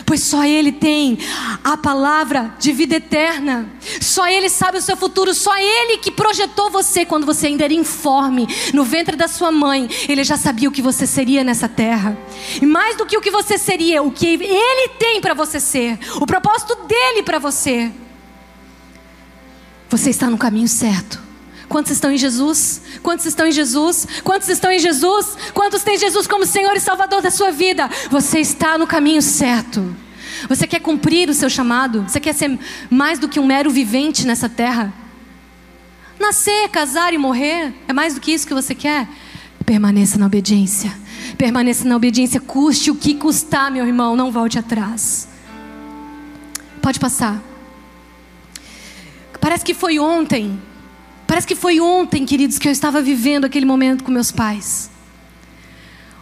Pois 0.05 0.23
só 0.23 0.45
Ele 0.45 0.71
tem 0.71 1.17
a 1.63 1.77
palavra 1.77 2.53
de 2.59 2.71
vida 2.71 2.95
eterna. 2.95 3.69
Só 4.01 4.27
Ele 4.27 4.49
sabe 4.49 4.77
o 4.77 4.81
seu 4.81 4.95
futuro. 4.95 5.33
Só 5.33 5.55
Ele 5.57 5.97
que 5.97 6.11
projetou 6.11 6.69
você 6.69 7.05
quando 7.05 7.25
você 7.25 7.47
ainda 7.47 7.65
era 7.65 7.73
informe 7.73 8.47
no 8.73 8.83
ventre 8.83 9.15
da 9.15 9.27
sua 9.27 9.51
mãe. 9.51 9.89
Ele 10.07 10.23
já 10.23 10.37
sabia 10.37 10.69
o 10.69 10.71
que 10.71 10.81
você 10.81 11.05
seria 11.05 11.43
nessa 11.43 11.67
terra. 11.67 12.17
E 12.61 12.65
mais 12.65 12.95
do 12.95 13.05
que 13.05 13.17
o 13.17 13.21
que 13.21 13.31
você 13.31 13.57
seria, 13.57 14.01
o 14.01 14.11
que 14.11 14.27
Ele 14.27 14.89
tem 14.99 15.21
para 15.21 15.33
você 15.33 15.59
ser. 15.59 15.99
O 16.15 16.25
propósito 16.25 16.75
dele 16.87 17.23
para 17.23 17.39
você. 17.39 17.91
Você 19.89 20.09
está 20.09 20.29
no 20.29 20.37
caminho 20.37 20.67
certo. 20.67 21.29
Quantos 21.67 21.91
estão 21.91 22.11
em 22.11 22.17
Jesus? 22.17 22.81
Quantos 23.03 23.25
estão 23.25 23.45
em 23.45 23.51
Jesus? 23.51 24.07
Quantos 24.23 24.49
estão 24.49 24.71
em 24.71 24.79
Jesus? 24.79 25.37
Quantos 25.53 25.83
têm 25.83 25.97
Jesus 25.97 26.25
como 26.25 26.45
Senhor 26.45 26.75
e 26.75 26.79
Salvador 26.79 27.21
da 27.21 27.29
sua 27.29 27.51
vida? 27.51 27.89
Você 28.09 28.39
está 28.39 28.77
no 28.77 28.87
caminho 28.87 29.21
certo. 29.21 29.95
Você 30.47 30.65
quer 30.65 30.79
cumprir 30.79 31.29
o 31.29 31.33
seu 31.33 31.49
chamado? 31.49 32.03
Você 32.03 32.19
quer 32.19 32.33
ser 32.33 32.57
mais 32.89 33.19
do 33.19 33.29
que 33.29 33.39
um 33.39 33.45
mero 33.45 33.69
vivente 33.69 34.25
nessa 34.25 34.49
terra? 34.49 34.91
Nascer, 36.19 36.69
casar 36.69 37.13
e 37.13 37.17
morrer 37.17 37.73
é 37.87 37.93
mais 37.93 38.15
do 38.15 38.21
que 38.21 38.31
isso 38.31 38.47
que 38.47 38.53
você 38.53 38.73
quer? 38.73 39.07
Permaneça 39.63 40.17
na 40.17 40.25
obediência. 40.25 40.91
Permaneça 41.37 41.87
na 41.87 41.95
obediência, 41.95 42.39
custe 42.39 42.89
o 42.89 42.95
que 42.95 43.13
custar, 43.13 43.71
meu 43.71 43.85
irmão, 43.85 44.15
não 44.15 44.31
volte 44.31 44.57
atrás. 44.57 45.27
Pode 46.81 46.99
passar. 46.99 47.48
Parece 49.39 49.63
que 49.63 49.73
foi 49.73 49.99
ontem. 49.99 50.59
Parece 51.25 51.45
que 51.45 51.55
foi 51.55 51.79
ontem, 51.79 52.25
queridos, 52.25 52.57
que 52.57 52.67
eu 52.67 52.71
estava 52.71 53.01
vivendo 53.01 53.45
aquele 53.45 53.65
momento 53.65 54.03
com 54.03 54.11
meus 54.11 54.31
pais. 54.31 54.89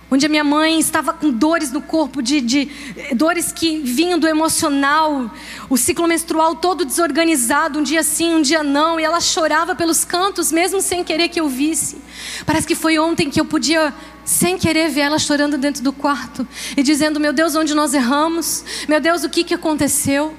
Onde 0.10 0.26
a 0.26 0.30
minha 0.30 0.44
mãe 0.44 0.80
estava 0.80 1.12
com 1.12 1.30
dores 1.30 1.70
no 1.70 1.82
corpo, 1.82 2.22
de, 2.22 2.40
de 2.40 2.70
dores 3.14 3.52
que 3.52 3.80
vinham 3.80 4.18
do 4.18 4.26
emocional, 4.26 5.30
o 5.70 5.76
ciclo 5.76 6.08
menstrual 6.08 6.56
todo 6.56 6.86
desorganizado, 6.86 7.80
um 7.80 7.84
dia 7.84 8.02
sim, 8.04 8.36
um 8.36 8.42
dia 8.42 8.64
não, 8.64 8.98
e 9.00 9.04
ela 9.04 9.20
chorava 9.20 9.76
pelos 9.76 10.06
cantos, 10.06 10.50
mesmo 10.50 10.80
sem 10.82 11.04
querer 11.04 11.28
que 11.28 11.42
eu 11.42 11.50
visse. 11.50 11.98
Parece 12.46 12.66
que 12.66 12.76
foi 12.76 12.98
ontem 12.98 13.30
que 13.30 13.40
eu 13.40 13.44
podia, 13.44 13.94
sem 14.24 14.58
querer, 14.58 14.90
ver 14.90 15.02
ela 15.02 15.20
chorando 15.20 15.58
dentro 15.58 15.84
do 15.84 15.92
quarto 15.92 16.48
e 16.78 16.82
dizendo: 16.82 17.20
Meu 17.20 17.34
Deus, 17.34 17.54
onde 17.56 17.74
nós 17.74 17.94
erramos? 17.94 18.64
Meu 18.88 19.02
Deus, 19.02 19.26
o 19.26 19.30
que, 19.30 19.44
que 19.44 19.54
aconteceu? 19.54 20.34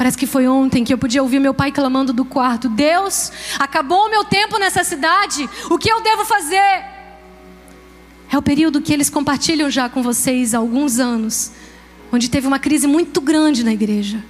Parece 0.00 0.16
que 0.16 0.26
foi 0.26 0.48
ontem 0.48 0.82
que 0.82 0.94
eu 0.94 0.96
podia 0.96 1.22
ouvir 1.22 1.38
meu 1.38 1.52
pai 1.52 1.70
clamando 1.70 2.10
do 2.10 2.24
quarto: 2.24 2.70
Deus, 2.70 3.30
acabou 3.58 4.06
o 4.06 4.10
meu 4.10 4.24
tempo 4.24 4.56
nessa 4.56 4.82
cidade, 4.82 5.46
o 5.68 5.76
que 5.76 5.92
eu 5.92 6.00
devo 6.00 6.24
fazer? 6.24 6.86
É 8.32 8.38
o 8.38 8.40
período 8.40 8.80
que 8.80 8.94
eles 8.94 9.10
compartilham 9.10 9.68
já 9.68 9.90
com 9.90 10.02
vocês 10.02 10.54
há 10.54 10.58
alguns 10.58 10.98
anos, 10.98 11.52
onde 12.10 12.30
teve 12.30 12.46
uma 12.46 12.58
crise 12.58 12.86
muito 12.86 13.20
grande 13.20 13.62
na 13.62 13.74
igreja. 13.74 14.24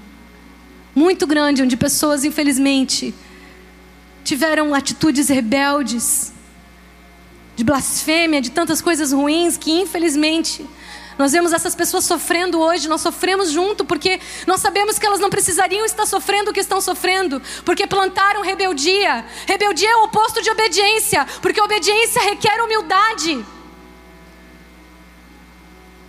Muito 0.92 1.24
grande, 1.24 1.62
onde 1.62 1.76
pessoas, 1.76 2.24
infelizmente, 2.24 3.14
tiveram 4.24 4.74
atitudes 4.74 5.28
rebeldes, 5.28 6.32
de 7.54 7.62
blasfêmia, 7.62 8.40
de 8.40 8.50
tantas 8.50 8.82
coisas 8.82 9.12
ruins 9.12 9.56
que, 9.56 9.70
infelizmente, 9.70 10.66
nós 11.20 11.32
vemos 11.32 11.52
essas 11.52 11.74
pessoas 11.74 12.06
sofrendo 12.06 12.58
hoje, 12.58 12.88
nós 12.88 13.02
sofremos 13.02 13.50
junto, 13.50 13.84
porque 13.84 14.18
nós 14.46 14.58
sabemos 14.62 14.98
que 14.98 15.04
elas 15.04 15.20
não 15.20 15.28
precisariam 15.28 15.84
estar 15.84 16.06
sofrendo 16.06 16.50
o 16.50 16.54
que 16.54 16.60
estão 16.60 16.80
sofrendo, 16.80 17.42
porque 17.62 17.86
plantaram 17.86 18.40
rebeldia. 18.40 19.26
Rebeldia 19.46 19.90
é 19.90 19.96
o 19.96 20.04
oposto 20.04 20.40
de 20.40 20.48
obediência, 20.48 21.26
porque 21.42 21.60
obediência 21.60 22.22
requer 22.22 22.62
humildade. 22.62 23.44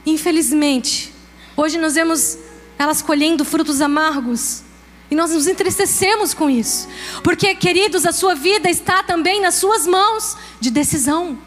Infelizmente, 0.06 1.14
hoje 1.58 1.78
nós 1.78 1.96
vemos 1.96 2.38
elas 2.80 3.02
colhendo 3.02 3.44
frutos 3.44 3.82
amargos. 3.82 4.64
E 5.12 5.16
nós 5.16 5.32
nos 5.32 5.46
entristecemos 5.46 6.34
com 6.34 6.50
isso. 6.50 6.88
Porque, 7.22 7.54
queridos, 7.54 8.06
a 8.06 8.14
sua 8.14 8.34
vida 8.34 8.70
está 8.70 9.04
também 9.04 9.42
nas 9.42 9.56
suas 9.56 9.86
mãos 9.86 10.38
de 10.62 10.72
decisão. 10.72 11.38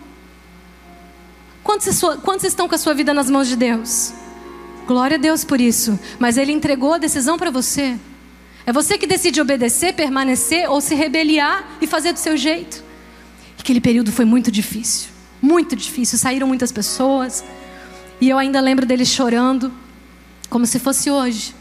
Quantos, 1.65 2.01
quantos 2.23 2.45
estão 2.45 2.69
com 2.69 2.75
a 2.75 2.79
sua 2.79 2.93
vida 2.93 3.15
nas 3.15 3.31
mãos 3.31 3.49
de 3.49 3.57
Deus? 3.57 4.13
Glória 4.87 5.17
a 5.17 5.19
Deus 5.19 5.45
por 5.45 5.61
isso. 5.61 5.99
Mas 6.19 6.37
Ele 6.37 6.53
entregou 6.53 6.93
a 6.93 6.99
decisão 6.99 7.39
para 7.39 7.51
você. 7.51 7.99
É 8.67 8.73
você 8.73 8.99
que 8.99 9.07
decide 9.07 9.41
obedecer, 9.41 9.95
permanecer 9.95 10.71
ou 10.71 10.81
se 10.83 10.95
rebeliar 10.95 11.77
e 11.81 11.87
fazer 11.87 12.13
do 12.13 12.19
seu 12.19 12.37
jeito. 12.37 12.85
Aquele 13.59 13.81
período 13.81 14.13
foi 14.13 14.27
muito 14.27 14.53
difícil. 14.53 15.09
Muito 15.41 15.75
difícil. 15.75 16.19
Saíram 16.19 16.47
muitas 16.47 16.71
pessoas. 16.71 17.43
E 18.21 18.29
eu 18.29 18.39
ainda 18.39 18.61
lembro 18.61 18.85
deles 18.85 19.09
chorando, 19.09 19.73
como 20.51 20.67
se 20.67 20.79
fosse 20.79 21.11
hoje. 21.11 21.55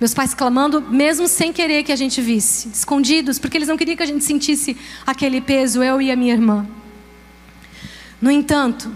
Meus 0.00 0.12
pais 0.12 0.34
clamando, 0.34 0.82
mesmo 0.82 1.28
sem 1.28 1.52
querer 1.52 1.84
que 1.84 1.92
a 1.92 1.96
gente 1.96 2.20
visse, 2.20 2.68
escondidos, 2.68 3.38
porque 3.38 3.56
eles 3.56 3.68
não 3.68 3.76
queriam 3.76 3.96
que 3.96 4.02
a 4.02 4.06
gente 4.06 4.24
sentisse 4.24 4.76
aquele 5.06 5.40
peso, 5.40 5.82
eu 5.82 6.02
e 6.02 6.10
a 6.10 6.16
minha 6.16 6.34
irmã. 6.34 6.66
No 8.20 8.30
entanto, 8.30 8.90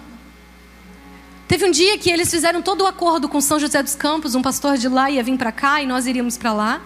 Teve 1.49 1.65
um 1.65 1.71
dia 1.71 1.97
que 1.97 2.11
eles 2.11 2.31
fizeram 2.31 2.61
todo 2.61 2.83
o 2.83 2.87
acordo 2.87 3.27
com 3.27 3.41
São 3.41 3.59
José 3.59 3.83
dos 3.83 3.95
Campos, 3.95 4.35
um 4.35 4.43
pastor 4.43 4.77
de 4.77 4.87
lá 4.87 5.11
ia 5.11 5.23
vir 5.23 5.39
para 5.39 5.51
cá 5.51 5.83
e 5.83 5.87
nós 5.87 6.07
iríamos 6.07 6.37
para 6.37 6.53
lá. 6.53 6.83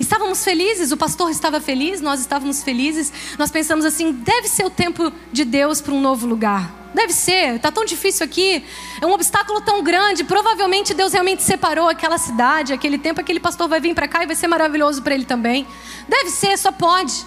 Estávamos 0.00 0.42
felizes, 0.42 0.90
o 0.90 0.96
pastor 0.96 1.30
estava 1.30 1.60
feliz, 1.60 2.00
nós 2.00 2.18
estávamos 2.18 2.62
felizes. 2.62 3.12
Nós 3.38 3.50
pensamos 3.50 3.84
assim: 3.84 4.10
deve 4.10 4.48
ser 4.48 4.64
o 4.64 4.70
tempo 4.70 5.12
de 5.30 5.44
Deus 5.44 5.82
para 5.82 5.92
um 5.92 6.00
novo 6.00 6.26
lugar. 6.26 6.72
Deve 6.94 7.12
ser, 7.12 7.56
está 7.56 7.70
tão 7.70 7.84
difícil 7.84 8.24
aqui, 8.24 8.64
é 9.02 9.06
um 9.06 9.12
obstáculo 9.12 9.60
tão 9.60 9.82
grande. 9.82 10.24
Provavelmente 10.24 10.94
Deus 10.94 11.12
realmente 11.12 11.42
separou 11.42 11.86
aquela 11.86 12.16
cidade, 12.16 12.72
aquele 12.72 12.96
tempo, 12.96 13.20
aquele 13.20 13.38
pastor 13.38 13.68
vai 13.68 13.80
vir 13.80 13.94
para 13.94 14.08
cá 14.08 14.22
e 14.22 14.26
vai 14.26 14.34
ser 14.34 14.46
maravilhoso 14.46 15.02
para 15.02 15.14
ele 15.14 15.26
também. 15.26 15.66
Deve 16.08 16.30
ser, 16.30 16.56
só 16.56 16.72
pode. 16.72 17.22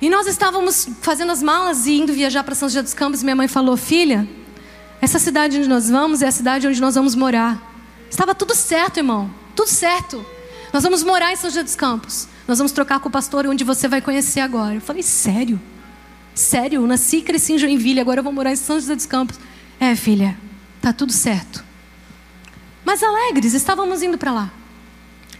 E 0.00 0.08
nós 0.08 0.28
estávamos 0.28 0.88
fazendo 1.00 1.32
as 1.32 1.42
malas 1.42 1.86
e 1.86 1.98
indo 1.98 2.12
viajar 2.12 2.44
para 2.44 2.54
São 2.54 2.68
José 2.68 2.82
dos 2.82 2.94
Campos. 2.94 3.24
Minha 3.24 3.34
mãe 3.36 3.48
falou: 3.48 3.76
Filha, 3.76 4.28
essa 5.02 5.18
cidade 5.18 5.58
onde 5.58 5.68
nós 5.68 5.90
vamos 5.90 6.22
é 6.22 6.28
a 6.28 6.30
cidade 6.30 6.68
onde 6.68 6.80
nós 6.80 6.94
vamos 6.94 7.16
morar. 7.16 7.60
Estava 8.08 8.36
tudo 8.36 8.54
certo, 8.54 8.98
irmão. 8.98 9.28
Tudo 9.56 9.66
certo. 9.66 10.24
Nós 10.72 10.84
vamos 10.84 11.02
morar 11.02 11.32
em 11.32 11.36
São 11.36 11.50
José 11.50 11.64
dos 11.64 11.74
Campos. 11.74 12.28
Nós 12.46 12.58
vamos 12.58 12.70
trocar 12.70 13.00
com 13.00 13.08
o 13.08 13.12
pastor 13.12 13.44
onde 13.48 13.64
você 13.64 13.88
vai 13.88 14.00
conhecer 14.00 14.38
agora. 14.38 14.76
Eu 14.76 14.80
falei, 14.80 15.02
sério? 15.02 15.60
Sério? 16.36 16.82
Eu 16.82 16.86
nasci 16.86 17.16
e 17.16 17.22
cresci 17.22 17.54
em 17.54 17.58
Joinville, 17.58 17.98
agora 17.98 18.20
eu 18.20 18.22
vou 18.22 18.32
morar 18.32 18.52
em 18.52 18.56
São 18.56 18.76
José 18.76 18.94
dos 18.94 19.04
Campos. 19.04 19.40
É, 19.80 19.96
filha, 19.96 20.38
tá 20.80 20.92
tudo 20.92 21.12
certo. 21.12 21.64
Mas 22.84 23.02
alegres, 23.02 23.54
estávamos 23.54 24.04
indo 24.04 24.16
para 24.16 24.30
lá. 24.30 24.52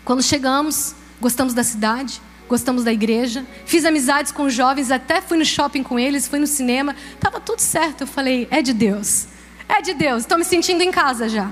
Quando 0.04 0.24
chegamos, 0.24 0.96
gostamos 1.20 1.54
da 1.54 1.62
cidade, 1.62 2.20
gostamos 2.48 2.82
da 2.82 2.92
igreja, 2.92 3.46
fiz 3.64 3.84
amizades 3.84 4.32
com 4.32 4.50
jovens, 4.50 4.90
até 4.90 5.20
fui 5.20 5.38
no 5.38 5.44
shopping 5.44 5.84
com 5.84 6.00
eles, 6.00 6.26
fui 6.26 6.40
no 6.40 6.48
cinema, 6.48 6.96
estava 7.14 7.38
tudo 7.38 7.60
certo. 7.60 8.00
Eu 8.00 8.06
falei, 8.08 8.48
é 8.50 8.60
de 8.60 8.72
Deus, 8.72 9.28
é 9.76 9.82
de 9.82 9.94
Deus, 9.94 10.22
estou 10.22 10.38
me 10.38 10.44
sentindo 10.44 10.82
em 10.82 10.90
casa 10.90 11.28
já. 11.28 11.50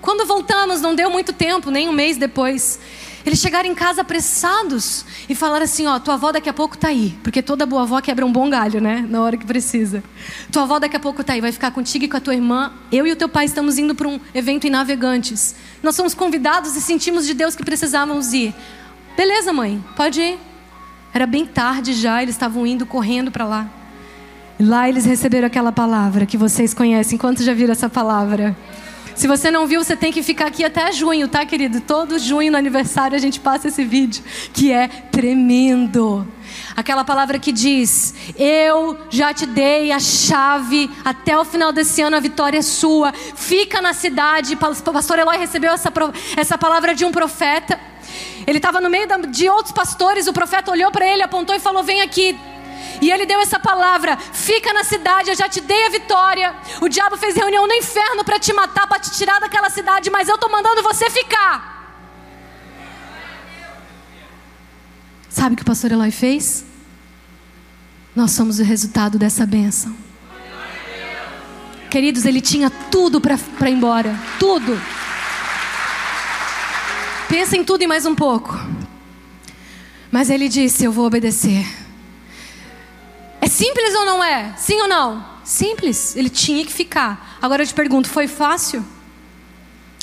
Quando 0.00 0.26
voltamos, 0.26 0.80
não 0.80 0.94
deu 0.94 1.10
muito 1.10 1.32
tempo, 1.32 1.70
nem 1.70 1.88
um 1.88 1.92
mês 1.92 2.16
depois, 2.16 2.78
eles 3.26 3.40
chegaram 3.40 3.68
em 3.68 3.74
casa 3.74 4.00
apressados 4.00 5.04
e 5.28 5.34
falaram 5.34 5.64
assim: 5.64 5.86
Ó, 5.86 5.98
tua 5.98 6.14
avó 6.14 6.30
daqui 6.30 6.48
a 6.48 6.52
pouco 6.52 6.78
tá 6.78 6.88
aí. 6.88 7.18
Porque 7.22 7.42
toda 7.42 7.66
boa 7.66 7.82
avó 7.82 8.00
quebra 8.00 8.24
um 8.24 8.32
bom 8.32 8.48
galho, 8.48 8.80
né? 8.80 9.04
Na 9.08 9.20
hora 9.20 9.36
que 9.36 9.44
precisa. 9.44 10.02
Tua 10.52 10.62
avó 10.62 10.78
daqui 10.78 10.96
a 10.96 11.00
pouco 11.00 11.22
tá 11.24 11.32
aí, 11.32 11.40
vai 11.40 11.52
ficar 11.52 11.70
contigo 11.72 12.04
e 12.04 12.08
com 12.08 12.16
a 12.16 12.20
tua 12.20 12.34
irmã. 12.34 12.72
Eu 12.92 13.06
e 13.06 13.12
o 13.12 13.16
teu 13.16 13.28
pai 13.28 13.44
estamos 13.44 13.76
indo 13.76 13.94
para 13.94 14.08
um 14.08 14.20
evento 14.32 14.66
em 14.66 14.70
Navegantes. 14.70 15.56
Nós 15.82 15.96
somos 15.96 16.14
convidados 16.14 16.76
e 16.76 16.80
sentimos 16.80 17.26
de 17.26 17.34
Deus 17.34 17.54
que 17.56 17.64
precisávamos 17.64 18.32
ir. 18.32 18.54
Beleza, 19.16 19.52
mãe, 19.52 19.84
pode 19.96 20.20
ir. 20.20 20.38
Era 21.12 21.26
bem 21.26 21.44
tarde 21.44 21.94
já, 21.94 22.22
eles 22.22 22.34
estavam 22.34 22.66
indo 22.66 22.86
correndo 22.86 23.30
para 23.30 23.44
lá. 23.44 23.77
Lá 24.60 24.88
eles 24.88 25.04
receberam 25.04 25.46
aquela 25.46 25.70
palavra 25.70 26.26
que 26.26 26.36
vocês 26.36 26.74
conhecem. 26.74 27.16
Quantos 27.16 27.44
já 27.44 27.54
viram 27.54 27.70
essa 27.70 27.88
palavra? 27.88 28.56
Se 29.14 29.28
você 29.28 29.52
não 29.52 29.66
viu, 29.68 29.82
você 29.82 29.96
tem 29.96 30.12
que 30.12 30.20
ficar 30.22 30.46
aqui 30.46 30.64
até 30.64 30.90
junho, 30.92 31.28
tá, 31.28 31.46
querido? 31.46 31.80
Todo 31.80 32.18
junho, 32.18 32.50
no 32.50 32.58
aniversário, 32.58 33.16
a 33.16 33.20
gente 33.20 33.38
passa 33.38 33.68
esse 33.68 33.84
vídeo, 33.84 34.22
que 34.52 34.72
é 34.72 34.88
tremendo. 34.88 36.26
Aquela 36.76 37.04
palavra 37.04 37.38
que 37.38 37.52
diz: 37.52 38.14
Eu 38.36 38.98
já 39.10 39.32
te 39.32 39.46
dei 39.46 39.92
a 39.92 40.00
chave, 40.00 40.90
até 41.04 41.38
o 41.38 41.44
final 41.44 41.72
desse 41.72 42.02
ano 42.02 42.16
a 42.16 42.20
vitória 42.20 42.58
é 42.58 42.62
sua. 42.62 43.12
Fica 43.12 43.80
na 43.80 43.92
cidade. 43.92 44.54
O 44.54 44.92
pastor 44.92 45.18
Eloy 45.20 45.36
recebeu 45.36 45.72
essa, 45.72 45.92
essa 46.36 46.58
palavra 46.58 46.96
de 46.96 47.04
um 47.04 47.12
profeta. 47.12 47.78
Ele 48.44 48.58
estava 48.58 48.80
no 48.80 48.90
meio 48.90 49.06
de 49.28 49.48
outros 49.48 49.72
pastores. 49.72 50.26
O 50.26 50.32
profeta 50.32 50.70
olhou 50.70 50.90
para 50.90 51.06
ele, 51.06 51.22
apontou 51.22 51.54
e 51.54 51.60
falou: 51.60 51.82
Vem 51.84 52.00
aqui. 52.02 52.36
E 53.00 53.10
ele 53.10 53.26
deu 53.26 53.40
essa 53.40 53.58
palavra: 53.58 54.16
fica 54.16 54.72
na 54.72 54.84
cidade, 54.84 55.30
eu 55.30 55.36
já 55.36 55.48
te 55.48 55.60
dei 55.60 55.86
a 55.86 55.90
vitória. 55.90 56.54
O 56.80 56.88
diabo 56.88 57.16
fez 57.16 57.36
reunião 57.36 57.66
no 57.66 57.74
inferno 57.74 58.24
para 58.24 58.38
te 58.38 58.52
matar, 58.52 58.86
para 58.86 58.98
te 58.98 59.10
tirar 59.12 59.40
daquela 59.40 59.70
cidade, 59.70 60.10
mas 60.10 60.28
eu 60.28 60.34
estou 60.34 60.50
mandando 60.50 60.82
você 60.82 61.08
ficar. 61.10 61.76
Sabe 65.28 65.54
o 65.54 65.56
que 65.56 65.62
o 65.62 65.66
pastor 65.66 65.92
Eloy 65.92 66.10
fez? 66.10 66.64
Nós 68.14 68.32
somos 68.32 68.58
o 68.58 68.64
resultado 68.64 69.18
dessa 69.18 69.46
bênção. 69.46 69.94
Queridos, 71.90 72.24
ele 72.24 72.40
tinha 72.40 72.68
tudo 72.68 73.20
para 73.20 73.36
ir 73.70 73.72
embora. 73.72 74.18
Tudo. 74.38 74.78
Pensa 77.28 77.56
em 77.56 77.64
tudo 77.64 77.82
e 77.82 77.86
mais 77.86 78.04
um 78.04 78.14
pouco. 78.14 78.58
Mas 80.10 80.30
ele 80.30 80.48
disse: 80.48 80.84
Eu 80.84 80.92
vou 80.92 81.06
obedecer. 81.06 81.77
É 83.58 83.64
simples 83.64 83.92
ou 83.92 84.04
não 84.04 84.22
é? 84.22 84.54
Sim 84.56 84.80
ou 84.82 84.88
não? 84.88 85.24
Simples. 85.42 86.14
Ele 86.14 86.30
tinha 86.30 86.64
que 86.64 86.72
ficar. 86.72 87.36
Agora 87.42 87.62
eu 87.62 87.66
te 87.66 87.74
pergunto: 87.74 88.08
foi 88.08 88.28
fácil? 88.28 88.84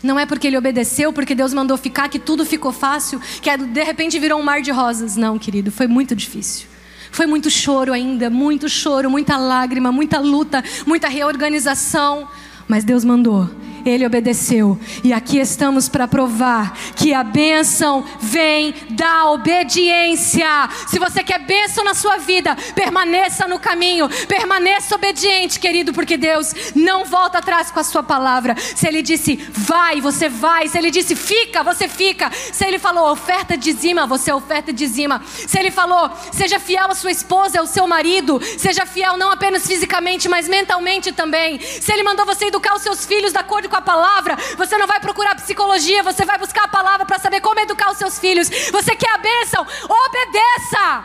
Não 0.03 0.19
é 0.19 0.25
porque 0.25 0.47
ele 0.47 0.57
obedeceu, 0.57 1.13
porque 1.13 1.33
Deus 1.33 1.53
mandou 1.53 1.77
ficar, 1.77 2.09
que 2.09 2.19
tudo 2.19 2.45
ficou 2.45 2.73
fácil, 2.73 3.19
que 3.41 3.57
de 3.57 3.81
repente 3.81 4.19
virou 4.19 4.39
um 4.39 4.43
mar 4.43 4.61
de 4.61 4.71
rosas. 4.71 5.15
Não, 5.15 5.39
querido, 5.39 5.71
foi 5.71 5.87
muito 5.87 6.13
difícil. 6.13 6.67
Foi 7.11 7.25
muito 7.25 7.49
choro 7.49 7.93
ainda, 7.93 8.29
muito 8.29 8.67
choro, 8.67 9.09
muita 9.09 9.37
lágrima, 9.37 9.89
muita 9.89 10.19
luta, 10.19 10.61
muita 10.85 11.07
reorganização. 11.07 12.27
Mas 12.67 12.83
Deus 12.83 13.03
mandou 13.03 13.49
ele 13.85 14.05
obedeceu. 14.05 14.77
E 15.03 15.13
aqui 15.13 15.37
estamos 15.37 15.87
para 15.87 16.07
provar 16.07 16.75
que 16.95 17.13
a 17.13 17.23
bênção 17.23 18.03
vem 18.19 18.73
da 18.89 19.29
obediência. 19.31 20.69
Se 20.87 20.97
você 20.97 21.23
quer 21.23 21.39
bênção 21.39 21.83
na 21.83 21.93
sua 21.93 22.17
vida, 22.17 22.55
permaneça 22.73 23.47
no 23.47 23.59
caminho, 23.59 24.09
permaneça 24.27 24.95
obediente, 24.95 25.59
querido, 25.59 25.93
porque 25.93 26.17
Deus 26.17 26.53
não 26.73 27.05
volta 27.05 27.37
atrás 27.37 27.69
com 27.69 27.79
a 27.79 27.83
sua 27.83 28.01
palavra. 28.01 28.55
Se 28.57 28.87
Ele 28.87 29.01
disse 29.01 29.35
vai, 29.51 30.01
você 30.01 30.27
vai. 30.27 30.67
Se 30.67 30.77
Ele 30.77 30.89
disse 30.89 31.15
fica, 31.15 31.63
você 31.63 31.87
fica. 31.87 32.31
Se 32.31 32.65
Ele 32.65 32.79
falou 32.79 33.11
oferta 33.11 33.55
dizima, 33.55 34.07
você 34.07 34.31
oferta 34.31 34.73
dizima. 34.73 35.21
Se 35.25 35.59
Ele 35.59 35.69
falou 35.69 36.09
seja 36.31 36.59
fiel 36.59 36.89
à 36.89 36.95
sua 36.95 37.11
esposa, 37.11 37.59
ao 37.59 37.67
seu 37.67 37.85
marido, 37.87 38.41
seja 38.57 38.85
fiel 38.85 39.17
não 39.17 39.29
apenas 39.31 39.67
fisicamente, 39.67 40.27
mas 40.27 40.47
mentalmente 40.47 41.11
também. 41.11 41.59
Se 41.59 41.91
Ele 41.93 42.03
mandou 42.03 42.25
você 42.25 42.45
educar 42.55 42.75
os 42.75 42.81
seus 42.81 43.05
filhos 43.05 43.33
de 43.33 43.37
acordo 43.37 43.67
com 43.67 43.75
a 43.75 43.81
palavra, 43.81 44.37
você 44.57 44.77
não 44.77 44.87
vai 44.87 44.99
procurar 44.99 45.35
psicologia, 45.35 46.01
você 46.03 46.23
vai 46.25 46.37
buscar 46.37 46.63
a 46.63 46.67
palavra 46.67 47.05
para 47.05 47.19
saber 47.19 47.41
como 47.41 47.59
educar 47.59 47.91
os 47.91 47.97
seus 47.97 48.17
filhos. 48.17 48.49
Você 48.71 48.95
quer 48.95 49.09
a 49.13 49.17
bênção? 49.17 49.65
Obedeça! 49.83 51.03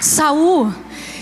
Saul, 0.00 0.72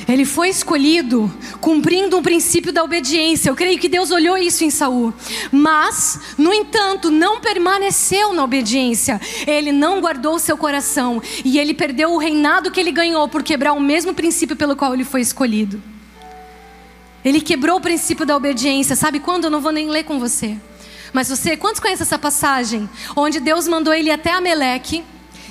ele 0.09 0.25
foi 0.25 0.49
escolhido 0.49 1.33
cumprindo 1.61 2.17
um 2.17 2.23
princípio 2.23 2.73
da 2.73 2.83
obediência. 2.83 3.51
Eu 3.51 3.55
creio 3.55 3.79
que 3.79 3.89
Deus 3.89 4.11
olhou 4.11 4.37
isso 4.37 4.65
em 4.65 4.71
Saul. 4.71 5.13
Mas, 5.53 6.35
no 6.37 6.53
entanto, 6.53 7.11
não 7.11 7.41
permaneceu 7.41 8.33
na 8.33 8.43
obediência. 8.43 9.21
Ele 9.47 9.71
não 9.71 10.01
guardou 10.01 10.39
seu 10.39 10.57
coração 10.57 11.23
e 11.45 11.59
ele 11.59 11.75
perdeu 11.75 12.13
o 12.13 12.19
reinado 12.19 12.71
que 12.71 12.81
ele 12.81 12.91
ganhou 12.91 13.29
por 13.29 13.43
quebrar 13.43 13.75
o 13.75 13.81
mesmo 13.81 14.15
princípio 14.15 14.57
pelo 14.57 14.75
qual 14.75 14.95
ele 14.95 15.05
foi 15.05 15.21
escolhido. 15.21 15.92
Ele 17.25 17.41
quebrou 17.41 17.77
o 17.77 17.81
princípio 17.81 18.27
da 18.27 18.37
obediência. 18.37 18.97
Sabe 18.97 19.21
quando? 19.21 19.45
Eu 19.45 19.51
não 19.51 19.61
vou 19.61 19.73
nem 19.73 19.89
ler 19.89 20.05
com 20.05 20.19
você. 20.19 20.57
Mas 21.13 21.29
você, 21.29 21.57
quantos 21.57 21.81
conhecem 21.81 22.03
essa 22.03 22.19
passagem? 22.19 22.89
Onde 23.15 23.39
Deus 23.39 23.69
mandou 23.69 23.93
ele 23.93 24.11
até 24.11 24.33
Ameleque 24.33 25.05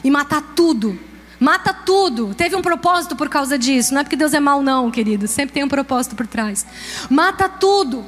e 0.03 0.09
matar 0.09 0.41
tudo. 0.55 0.99
Mata 1.39 1.73
tudo. 1.73 2.35
Teve 2.35 2.55
um 2.55 2.61
propósito 2.61 3.15
por 3.15 3.29
causa 3.29 3.57
disso. 3.57 3.93
Não 3.93 4.01
é 4.01 4.03
porque 4.03 4.15
Deus 4.15 4.33
é 4.33 4.39
mau, 4.39 4.61
não, 4.61 4.91
querido. 4.91 5.27
Sempre 5.27 5.53
tem 5.53 5.63
um 5.63 5.67
propósito 5.67 6.15
por 6.15 6.27
trás. 6.27 6.65
Mata 7.09 7.49
tudo. 7.49 8.05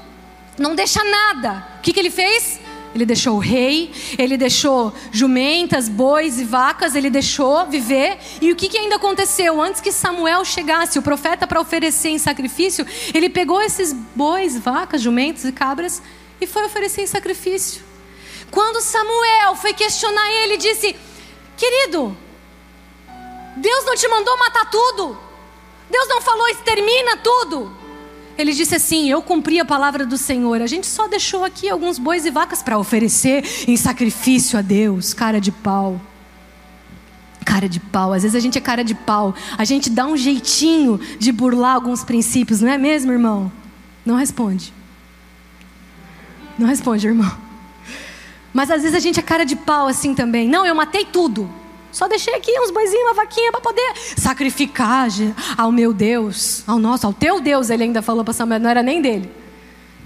Não 0.57 0.75
deixa 0.75 1.03
nada. 1.03 1.67
O 1.79 1.81
que, 1.81 1.93
que 1.93 1.99
ele 1.99 2.11
fez? 2.11 2.59
Ele 2.93 3.05
deixou 3.05 3.35
o 3.35 3.39
rei, 3.39 3.91
ele 4.17 4.37
deixou 4.37 4.93
jumentas, 5.11 5.89
bois 5.89 6.39
e 6.39 6.43
vacas, 6.43 6.95
ele 6.95 7.09
deixou 7.09 7.65
viver. 7.65 8.19
E 8.39 8.51
o 8.51 8.55
que, 8.55 8.69
que 8.69 8.77
ainda 8.77 8.97
aconteceu? 8.97 9.59
Antes 9.61 9.81
que 9.81 9.91
Samuel 9.91 10.45
chegasse, 10.45 10.99
o 10.99 11.01
profeta, 11.01 11.47
para 11.47 11.59
oferecer 11.59 12.09
em 12.09 12.19
sacrifício, 12.19 12.85
ele 13.13 13.29
pegou 13.29 13.61
esses 13.61 13.91
bois, 13.93 14.57
vacas, 14.57 15.01
jumentas 15.01 15.43
e 15.45 15.51
cabras 15.51 16.01
e 16.39 16.45
foi 16.45 16.65
oferecer 16.65 17.01
em 17.01 17.07
sacrifício. 17.07 17.81
Quando 18.51 18.81
Samuel 18.81 19.55
foi 19.55 19.73
questionar 19.73 20.29
ele, 20.43 20.57
disse: 20.57 20.95
Querido, 21.57 22.15
Deus 23.57 23.85
não 23.85 23.95
te 23.95 24.07
mandou 24.07 24.37
matar 24.37 24.69
tudo? 24.69 25.17
Deus 25.89 26.07
não 26.07 26.21
falou 26.21 26.47
extermina 26.49 27.17
tudo? 27.17 27.82
Ele 28.37 28.51
disse 28.53 28.75
assim: 28.75 29.09
Eu 29.09 29.21
cumpri 29.21 29.59
a 29.59 29.65
palavra 29.65 30.05
do 30.05 30.17
Senhor. 30.17 30.61
A 30.61 30.67
gente 30.67 30.87
só 30.87 31.07
deixou 31.07 31.43
aqui 31.43 31.69
alguns 31.69 31.99
bois 31.99 32.25
e 32.25 32.31
vacas 32.31 32.63
para 32.63 32.77
oferecer 32.77 33.43
em 33.67 33.77
sacrifício 33.77 34.57
a 34.57 34.61
Deus. 34.61 35.13
Cara 35.13 35.39
de 35.39 35.51
pau. 35.51 36.01
Cara 37.45 37.69
de 37.69 37.79
pau. 37.79 38.13
Às 38.13 38.23
vezes 38.23 38.35
a 38.35 38.39
gente 38.39 38.57
é 38.57 38.61
cara 38.61 38.83
de 38.83 38.95
pau. 38.95 39.35
A 39.57 39.65
gente 39.65 39.89
dá 39.89 40.05
um 40.05 40.17
jeitinho 40.17 40.99
de 41.19 41.31
burlar 41.31 41.75
alguns 41.75 42.03
princípios, 42.03 42.61
não 42.61 42.69
é 42.69 42.77
mesmo, 42.77 43.11
irmão? 43.11 43.51
Não 44.05 44.15
responde. 44.15 44.73
Não 46.57 46.67
responde, 46.67 47.07
irmão. 47.07 47.31
Mas 48.53 48.69
às 48.69 48.81
vezes 48.81 48.95
a 48.95 48.99
gente 48.99 49.19
é 49.19 49.23
cara 49.23 49.45
de 49.45 49.55
pau 49.55 49.87
assim 49.87 50.13
também. 50.13 50.47
Não, 50.47 50.65
eu 50.65 50.75
matei 50.75 51.05
tudo. 51.05 51.49
Só 51.93 52.07
deixei 52.07 52.33
aqui 52.33 52.51
uns 52.59 52.71
boizinhos, 52.71 53.03
uma 53.03 53.13
vaquinha 53.13 53.51
para 53.51 53.61
poder 53.61 53.93
sacrificar 54.17 55.07
ao 55.55 55.71
meu 55.71 55.93
Deus, 55.93 56.63
ao 56.65 56.79
nosso, 56.79 57.05
ao 57.05 57.13
teu 57.13 57.39
Deus. 57.39 57.69
Ele 57.69 57.83
ainda 57.83 58.01
falou 58.01 58.23
para 58.23 58.33
Samuel, 58.33 58.59
não 58.59 58.69
era 58.69 58.81
nem 58.81 58.99
dele. 58.99 59.31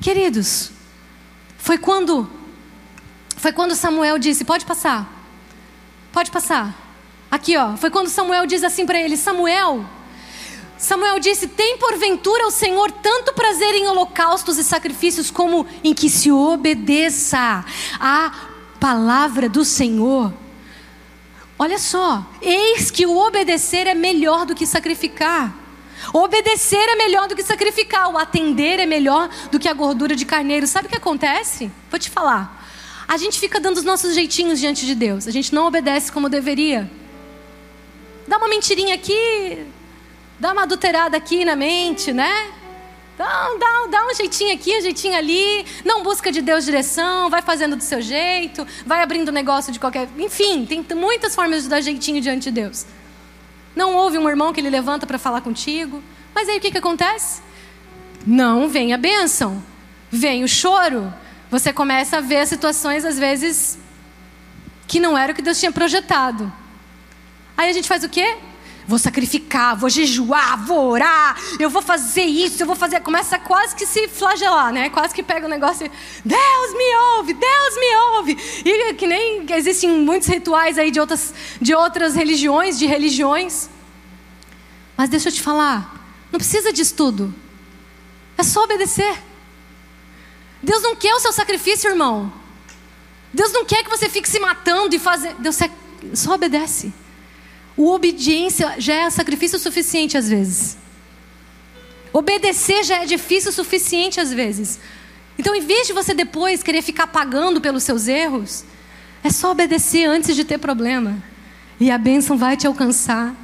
Queridos, 0.02 0.71
foi 1.58 1.78
quando 1.78 2.30
foi 3.38 3.54
quando 3.54 3.73
Samuel 3.73 4.19
disse: 4.19 4.43
"Pode 4.43 4.65
passar. 4.65 5.10
Pode 6.12 6.30
passar." 6.30 6.76
Aqui, 7.32 7.56
ó, 7.56 7.78
foi 7.78 7.89
quando 7.89 8.10
Samuel 8.10 8.45
diz 8.45 8.65
assim 8.65 8.86
para 8.86 9.00
ele: 9.00 9.15
"Samuel, 9.15 9.86
Samuel 10.78 11.19
disse: 11.19 11.47
Tem 11.47 11.78
porventura 11.78 12.47
o 12.47 12.52
Senhor 12.52 12.91
tanto 12.91 13.34
prazer 13.34 13.73
em 13.76 13.88
holocaustos 13.88 14.58
e 14.58 14.63
sacrifícios 14.63 15.32
como 15.32 15.65
em 15.82 15.93
que 15.93 16.10
se 16.10 16.32
obedeça 16.34 17.63
à 17.97 18.32
palavra 18.78 19.47
do 19.47 19.63
Senhor? 19.63 20.34
Olha 21.60 21.80
só, 21.80 22.26
eis 22.41 22.91
que 22.91 23.06
o 23.06 23.17
obedecer 23.17 23.88
é 23.88 23.96
melhor 23.96 24.46
do 24.46 24.54
que 24.54 24.65
sacrificar. 24.65 25.56
Obedecer 26.13 26.88
é 26.89 26.96
melhor 26.96 27.28
do 27.28 27.36
que 27.36 27.43
sacrificar, 27.43 28.12
o 28.13 28.17
atender 28.17 28.80
é 28.80 28.86
melhor 28.86 29.30
do 29.52 29.60
que 29.60 29.67
a 29.67 29.74
gordura 29.74 30.15
de 30.15 30.26
carneiro. 30.26 30.67
Sabe 30.67 30.88
o 30.88 30.89
que 30.89 30.98
acontece? 30.98 31.72
Vou 31.89 32.00
te 32.00 32.10
falar. 32.10 32.65
A 33.08 33.17
gente 33.17 33.39
fica 33.39 33.60
dando 33.60 33.78
os 33.78 33.84
nossos 33.84 34.13
jeitinhos 34.13 34.60
diante 34.60 34.86
de 34.86 34.93
Deus. 34.93 35.28
A 35.28 35.32
gente 35.32 35.56
não 35.56 35.65
obedece 35.65 36.12
como 36.12 36.30
deveria. 36.30 36.89
Dá 38.28 38.38
uma 38.38 38.48
mentirinha 38.48 38.93
aqui, 38.93 39.65
dá 40.39 40.52
uma 40.52 40.63
adulterada 40.63 41.17
aqui 41.17 41.43
na 41.43 41.56
mente, 41.56 42.13
né? 42.13 42.52
Dá, 43.17 43.49
dá, 43.89 44.06
um 44.06 44.13
jeitinho 44.13 44.53
aqui, 44.53 44.77
um 44.77 44.82
jeitinho 44.82 45.15
ali. 45.15 45.65
Não 45.84 46.03
busca 46.03 46.32
de 46.32 46.41
Deus 46.41 46.65
direção, 46.65 47.30
vai 47.30 47.41
fazendo 47.41 47.75
do 47.75 47.84
seu 47.84 47.99
jeito, 47.99 48.65
vai 48.86 49.01
abrindo 49.01 49.32
negócio 49.32 49.73
de 49.73 49.80
qualquer. 49.80 50.08
Enfim, 50.19 50.65
tem 50.65 50.86
muitas 50.95 51.34
formas 51.34 51.63
de 51.63 51.69
dar 51.69 51.82
jeitinho 51.82 52.21
diante 52.21 52.43
de 52.43 52.51
Deus. 52.51 52.86
Não 53.75 53.95
houve 53.95 54.17
um 54.17 54.30
irmão 54.30 54.53
que 54.53 54.60
ele 54.60 54.69
levanta 54.69 55.08
para 55.08 55.17
falar 55.17 55.41
contigo. 55.41 56.01
Mas 56.34 56.47
aí 56.47 56.58
o 56.58 56.62
que, 56.62 56.71
que 56.71 56.77
acontece? 56.77 57.41
Não 58.25 58.69
vem 58.69 58.93
a 58.93 58.97
bênção, 58.97 59.63
vem 60.12 60.43
o 60.43 60.47
choro. 60.47 61.12
Você 61.49 61.73
começa 61.73 62.17
a 62.17 62.21
ver 62.21 62.45
situações, 62.45 63.03
às 63.03 63.17
vezes, 63.17 63.80
que 64.88 64.99
não 64.99 65.17
era 65.17 65.32
o 65.32 65.36
que 65.36 65.41
Deus 65.41 65.60
tinha 65.60 65.71
projetado. 65.71 66.51
Aí 67.58 67.69
a 67.69 67.73
gente 67.73 67.88
faz 67.88 68.03
o 68.03 68.10
quê? 68.10 68.38
Vou 68.88 68.97
sacrificar, 68.97 69.76
vou 69.76 69.89
jejuar, 69.89 70.65
vou 70.65 70.88
orar, 70.88 71.38
eu 71.60 71.69
vou 71.69 71.82
fazer 71.82 72.23
isso, 72.23 72.63
eu 72.63 72.65
vou 72.65 72.76
fazer. 72.76 73.02
Começa 73.02 73.38
quase 73.38 73.76
que 73.76 73.86
se 73.86 74.08
flagelar, 74.08 74.71
né? 74.71 74.89
Quase 74.89 75.13
que 75.13 75.21
pega 75.21 75.45
o 75.45 75.50
negócio 75.50 75.86
e. 75.86 75.91
Deus 76.23 76.73
me 76.73 76.95
ouve, 77.17 77.34
Deus 77.34 77.76
me 77.76 77.95
ouve. 78.15 78.38
E 78.65 78.93
que 78.93 79.06
nem 79.06 79.45
existem 79.52 79.89
muitos 79.89 80.30
rituais 80.30 80.78
aí 80.78 80.89
de 80.89 81.00
outras, 81.00 81.34
de 81.62 81.76
outras 81.76 82.15
religiões, 82.15 82.80
de 82.80 82.86
religiões. 82.86 83.69
Mas 84.95 85.10
deixa 85.10 85.28
eu 85.28 85.34
te 85.34 85.41
falar, 85.41 85.93
não 86.32 86.39
precisa 86.39 86.71
disso 86.71 86.95
tudo. 86.95 87.36
É 88.38 88.43
só 88.43 88.63
obedecer. 88.63 89.21
Deus 90.63 90.82
não 90.82 90.95
quer 90.95 91.13
o 91.13 91.19
seu 91.19 91.34
sacrifício, 91.34 91.89
irmão. 91.89 92.32
Deus 93.34 93.52
não 93.52 93.65
quer 93.65 93.84
que 93.84 93.89
você 93.89 94.08
fique 94.08 94.30
se 94.30 94.39
matando 94.39 94.95
e 94.95 95.00
fazer. 95.00 95.36
Deus 95.36 95.58
só 96.13 96.36
obedece. 96.36 96.93
O 97.78 97.92
obediência 97.92 98.76
já 98.80 98.96
é 98.96 99.10
sacrifício 99.12 99.60
suficiente 99.60 100.18
às 100.18 100.28
vezes. 100.28 100.78
Obedecer 102.12 102.84
já 102.84 103.04
é 103.04 103.06
difícil 103.06 103.52
o 103.52 103.54
suficiente 103.54 104.20
às 104.20 104.34
vezes. 104.34 104.80
Então, 105.38 105.54
em 105.54 105.62
vez 105.62 105.86
de 105.86 105.94
você 105.94 106.16
depois 106.16 106.63
querer 106.63 106.82
ficar 106.82 107.06
pagando 107.06 107.62
pelos 107.62 107.84
seus 107.84 108.08
erros, 108.08 108.66
é 109.24 109.30
só 109.30 109.52
obedecer 109.52 110.06
antes 110.06 110.36
de 110.36 110.44
ter 110.44 110.58
problema. 110.58 111.22
E 111.80 111.92
a 111.92 111.98
bênção 112.00 112.36
vai 112.36 112.58
te 112.58 112.66
alcançar. 112.66 113.36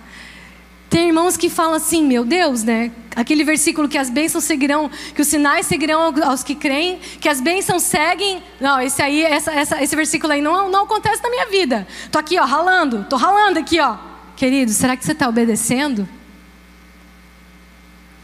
Tem 0.89 1.07
irmãos 1.07 1.37
que 1.37 1.49
falam 1.49 1.75
assim, 1.75 2.03
meu 2.03 2.25
Deus, 2.25 2.63
né? 2.63 2.91
Aquele 3.15 3.43
versículo 3.43 3.87
que 3.87 3.97
as 3.97 4.09
bênçãos 4.09 4.43
seguirão, 4.43 4.89
que 5.13 5.21
os 5.21 5.27
sinais 5.27 5.67
seguirão 5.67 6.13
aos 6.23 6.43
que 6.43 6.55
creem, 6.55 6.99
que 7.19 7.29
as 7.29 7.39
bênçãos 7.39 7.83
seguem. 7.83 8.41
Não, 8.59 8.81
esse 8.81 9.01
aí, 9.01 9.23
essa, 9.23 9.51
essa, 9.51 9.83
esse 9.83 9.95
versículo 9.95 10.33
aí 10.33 10.41
não, 10.41 10.71
não 10.71 10.85
acontece 10.85 11.21
na 11.21 11.29
minha 11.29 11.45
vida. 11.47 11.87
Tô 12.11 12.17
aqui, 12.17 12.39
ó, 12.39 12.45
ralando, 12.45 13.05
tô 13.07 13.15
ralando 13.15 13.59
aqui, 13.59 13.79
ó. 13.79 14.12
Querido, 14.35 14.71
será 14.71 14.97
que 14.97 15.05
você 15.05 15.11
está 15.11 15.27
obedecendo? 15.29 16.07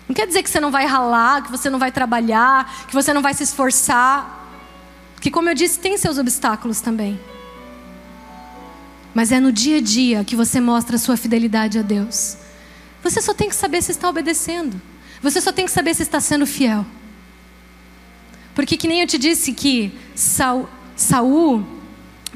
Não 0.08 0.16
quer 0.16 0.26
dizer 0.26 0.42
que 0.42 0.50
você 0.50 0.60
não 0.60 0.72
vai 0.72 0.86
ralar, 0.86 1.44
que 1.44 1.52
você 1.52 1.70
não 1.70 1.78
vai 1.78 1.92
trabalhar, 1.92 2.88
que 2.88 2.94
você 2.94 3.14
não 3.14 3.22
vai 3.22 3.34
se 3.34 3.44
esforçar. 3.44 4.48
Que, 5.22 5.30
como 5.30 5.50
eu 5.50 5.54
disse, 5.54 5.78
tem 5.80 5.98
seus 5.98 6.18
obstáculos 6.18 6.82
também. 6.82 7.20
Mas 9.14 9.32
é 9.32 9.40
no 9.40 9.52
dia 9.52 9.78
a 9.78 9.82
dia 9.82 10.24
que 10.24 10.36
você 10.36 10.60
mostra 10.60 10.96
a 10.96 11.00
sua 11.00 11.16
fidelidade 11.16 11.78
a 11.78 11.82
Deus. 11.84 12.38
Você 13.04 13.22
só 13.22 13.34
tem 13.34 13.50
que 13.50 13.56
saber 13.56 13.82
se 13.84 13.92
está 13.92 14.10
obedecendo. 14.10 14.82
Você 15.22 15.40
só 15.40 15.52
tem 15.52 15.66
que 15.66 15.72
saber 15.72 15.94
se 15.94 16.04
está 16.04 16.20
sendo 16.20 16.48
fiel. 16.48 16.86
Porque 18.56 18.78
que 18.78 18.88
nem 18.88 19.02
eu 19.02 19.08
te 19.08 19.18
disse 19.18 19.54
que 19.54 19.98
Saul, 20.16 20.68
Saul 20.96 21.66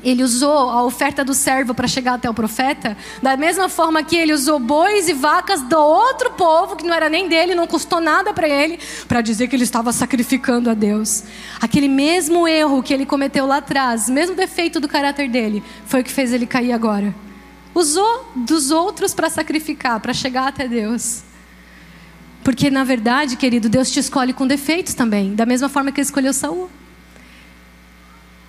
ele 0.04 0.24
usou 0.24 0.70
a 0.70 0.84
oferta 0.84 1.24
do 1.24 1.34
servo 1.34 1.74
para 1.74 1.88
chegar 1.88 2.16
até 2.16 2.30
o 2.30 2.34
profeta, 2.34 2.98
da 3.22 3.38
mesma 3.38 3.70
forma 3.70 4.04
que 4.04 4.16
ele 4.16 4.34
usou 4.34 4.60
bois 4.60 5.08
e 5.08 5.14
vacas 5.14 5.62
do 5.62 5.78
outro 5.78 6.32
povo, 6.32 6.76
que 6.76 6.86
não 6.86 6.94
era 6.94 7.10
nem 7.10 7.28
dele, 7.28 7.56
não 7.56 7.66
custou 7.66 8.02
nada 8.02 8.34
para 8.34 8.48
ele, 8.48 8.80
para 9.08 9.22
dizer 9.22 9.48
que 9.48 9.56
ele 9.56 9.64
estava 9.64 9.94
sacrificando 9.94 10.70
a 10.70 10.74
Deus. 10.74 11.24
Aquele 11.62 11.88
mesmo 11.88 12.48
erro 12.48 12.84
que 12.84 12.94
ele 12.94 13.06
cometeu 13.06 13.46
lá 13.46 13.58
atrás, 13.58 14.10
mesmo 14.10 14.36
defeito 14.36 14.80
do 14.80 14.88
caráter 14.88 15.30
dele, 15.30 15.64
foi 15.86 16.02
o 16.02 16.04
que 16.04 16.12
fez 16.12 16.34
ele 16.34 16.46
cair 16.46 16.74
agora. 16.74 17.16
Usou 17.74 18.30
dos 18.36 18.72
outros 18.72 19.14
para 19.14 19.30
sacrificar, 19.30 20.00
para 20.00 20.14
chegar 20.14 20.48
até 20.48 20.68
Deus. 20.68 21.24
Porque 22.44 22.70
na 22.70 22.84
verdade, 22.84 23.38
querido, 23.38 23.70
Deus 23.70 23.90
te 23.90 24.00
escolhe 24.00 24.34
com 24.34 24.46
defeitos 24.46 24.94
também, 24.94 25.34
da 25.34 25.46
mesma 25.46 25.70
forma 25.70 25.92
que 25.92 26.02
ele 26.02 26.06
escolheu 26.06 26.34
Saul. 26.34 26.70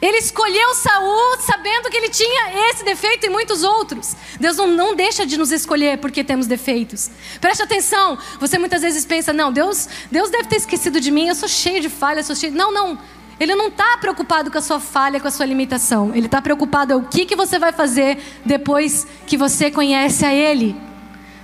Ele 0.05 0.19
escolheu 0.19 0.75
Saul 0.75 1.38
sabendo 1.40 1.88
que 1.88 1.97
ele 1.97 2.11
tinha 2.11 2.69
esse 2.69 2.85
defeito 2.85 3.25
e 3.25 3.31
muitos 3.31 3.62
outros. 3.62 4.14
Deus 4.38 4.55
não, 4.55 4.67
não 4.67 4.95
deixa 4.95 5.25
de 5.25 5.38
nos 5.38 5.51
escolher 5.51 5.97
porque 5.97 6.23
temos 6.23 6.47
defeitos. 6.47 7.11
Preste 7.40 7.62
atenção. 7.62 8.19
Você 8.38 8.59
muitas 8.59 8.83
vezes 8.83 9.07
pensa, 9.07 9.33
não, 9.33 9.51
Deus, 9.51 9.88
Deus 10.11 10.29
deve 10.29 10.47
ter 10.47 10.57
esquecido 10.57 11.01
de 11.01 11.11
mim. 11.11 11.29
Eu 11.29 11.35
sou 11.35 11.49
cheio 11.49 11.81
de 11.81 11.88
falhas, 11.88 12.27
sou 12.27 12.37
cheio. 12.37 12.53
Não, 12.53 12.71
não. 12.71 12.99
Ele 13.40 13.55
não 13.55 13.69
está 13.69 13.97
preocupado 13.97 14.51
com 14.51 14.59
a 14.59 14.61
sua 14.61 14.79
falha, 14.79 15.19
com 15.19 15.27
a 15.27 15.31
sua 15.31 15.47
limitação. 15.47 16.14
Ele 16.14 16.27
está 16.27 16.43
preocupado 16.43 17.01
com 17.01 17.07
o 17.07 17.09
que, 17.09 17.25
que 17.25 17.35
você 17.35 17.59
vai 17.59 17.73
fazer 17.73 18.19
depois 18.45 19.07
que 19.27 19.38
você 19.38 19.71
conhece 19.71 20.27
a 20.27 20.35
Ele. 20.35 20.77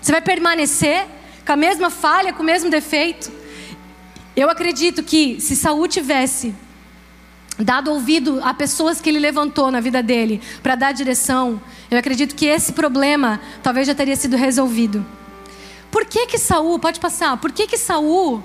Você 0.02 0.12
vai 0.12 0.20
permanecer 0.20 1.06
com 1.46 1.52
a 1.52 1.56
mesma 1.56 1.88
falha, 1.88 2.30
com 2.34 2.42
o 2.42 2.46
mesmo 2.46 2.68
defeito? 2.68 3.32
Eu 4.36 4.50
acredito 4.50 5.02
que 5.02 5.40
se 5.40 5.56
Saul 5.56 5.88
tivesse 5.88 6.54
dado 7.62 7.90
ouvido 7.90 8.40
a 8.42 8.54
pessoas 8.54 9.00
que 9.00 9.08
ele 9.08 9.18
levantou 9.18 9.70
na 9.70 9.80
vida 9.80 10.02
dele 10.02 10.40
para 10.62 10.74
dar 10.74 10.92
direção, 10.92 11.60
eu 11.90 11.98
acredito 11.98 12.34
que 12.34 12.46
esse 12.46 12.72
problema 12.72 13.40
talvez 13.62 13.86
já 13.86 13.94
teria 13.94 14.16
sido 14.16 14.36
resolvido. 14.36 15.04
Por 15.90 16.04
que 16.06 16.26
que 16.26 16.38
Saul, 16.38 16.78
pode 16.78 17.00
passar, 17.00 17.36
por 17.36 17.52
que 17.52 17.66
que 17.66 17.76
Saul, 17.76 18.42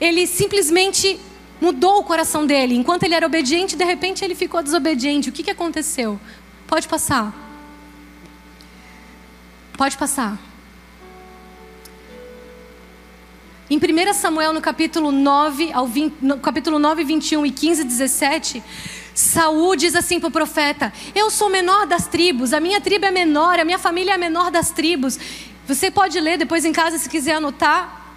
ele 0.00 0.26
simplesmente 0.26 1.18
mudou 1.60 2.00
o 2.00 2.04
coração 2.04 2.44
dele? 2.44 2.74
Enquanto 2.74 3.04
ele 3.04 3.14
era 3.14 3.26
obediente, 3.26 3.76
de 3.76 3.84
repente 3.84 4.24
ele 4.24 4.34
ficou 4.34 4.62
desobediente. 4.62 5.28
O 5.28 5.32
que 5.32 5.42
que 5.42 5.50
aconteceu? 5.50 6.18
Pode 6.66 6.88
passar. 6.88 7.32
Pode 9.76 9.96
passar. 9.96 10.51
Em 13.72 13.78
1 13.78 14.12
Samuel, 14.12 14.52
no 14.52 14.60
capítulo 14.60 15.10
9, 15.10 15.72
ao 15.72 15.86
20, 15.86 16.16
no 16.20 16.38
capítulo 16.38 16.78
9, 16.78 17.04
21 17.04 17.46
e 17.46 17.50
15, 17.50 17.84
17, 17.84 18.62
Saul 19.14 19.74
diz 19.76 19.96
assim 19.96 20.20
para 20.20 20.28
o 20.28 20.30
profeta: 20.30 20.92
Eu 21.14 21.30
sou 21.30 21.48
menor 21.48 21.86
das 21.86 22.06
tribos, 22.06 22.52
a 22.52 22.60
minha 22.60 22.82
tribo 22.82 23.06
é 23.06 23.10
menor, 23.10 23.58
a 23.58 23.64
minha 23.64 23.78
família 23.78 24.10
é 24.10 24.14
a 24.14 24.18
menor 24.18 24.50
das 24.50 24.72
tribos. 24.72 25.18
Você 25.66 25.90
pode 25.90 26.20
ler 26.20 26.36
depois 26.36 26.66
em 26.66 26.72
casa 26.72 26.98
se 26.98 27.08
quiser 27.08 27.36
anotar. 27.36 28.12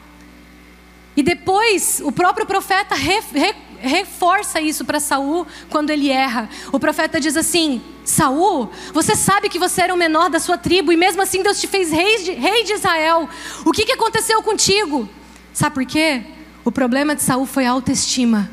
E 1.15 1.23
depois 1.23 2.01
o 2.03 2.11
próprio 2.11 2.45
profeta 2.45 2.93
re, 2.93 3.21
re, 3.33 3.55
reforça 3.79 4.59
isso 4.59 4.83
para 4.83 4.99
Saul 4.99 5.47
quando 5.69 5.89
ele 5.89 6.09
erra. 6.09 6.49
O 6.73 6.81
profeta 6.81 7.17
diz 7.17 7.37
assim: 7.37 7.81
Saul, 8.03 8.69
você 8.93 9.15
sabe 9.15 9.47
que 9.47 9.57
você 9.57 9.83
era 9.83 9.93
o 9.93 9.97
menor 9.97 10.29
da 10.29 10.37
sua 10.41 10.57
tribo 10.57 10.91
e 10.91 10.97
mesmo 10.97 11.21
assim 11.21 11.41
Deus 11.41 11.61
te 11.61 11.67
fez 11.67 11.93
rei 11.93 12.17
de, 12.25 12.31
rei 12.33 12.65
de 12.65 12.73
Israel. 12.73 13.29
O 13.63 13.71
que, 13.71 13.85
que 13.85 13.93
aconteceu 13.93 14.43
contigo? 14.43 15.09
Sabe 15.55 15.73
por 15.73 15.85
quê? 15.85 16.21
O 16.65 16.71
problema 16.71 17.15
de 17.15 17.21
Saul 17.21 17.45
foi 17.45 17.65
a 17.65 17.71
autoestima. 17.71 18.51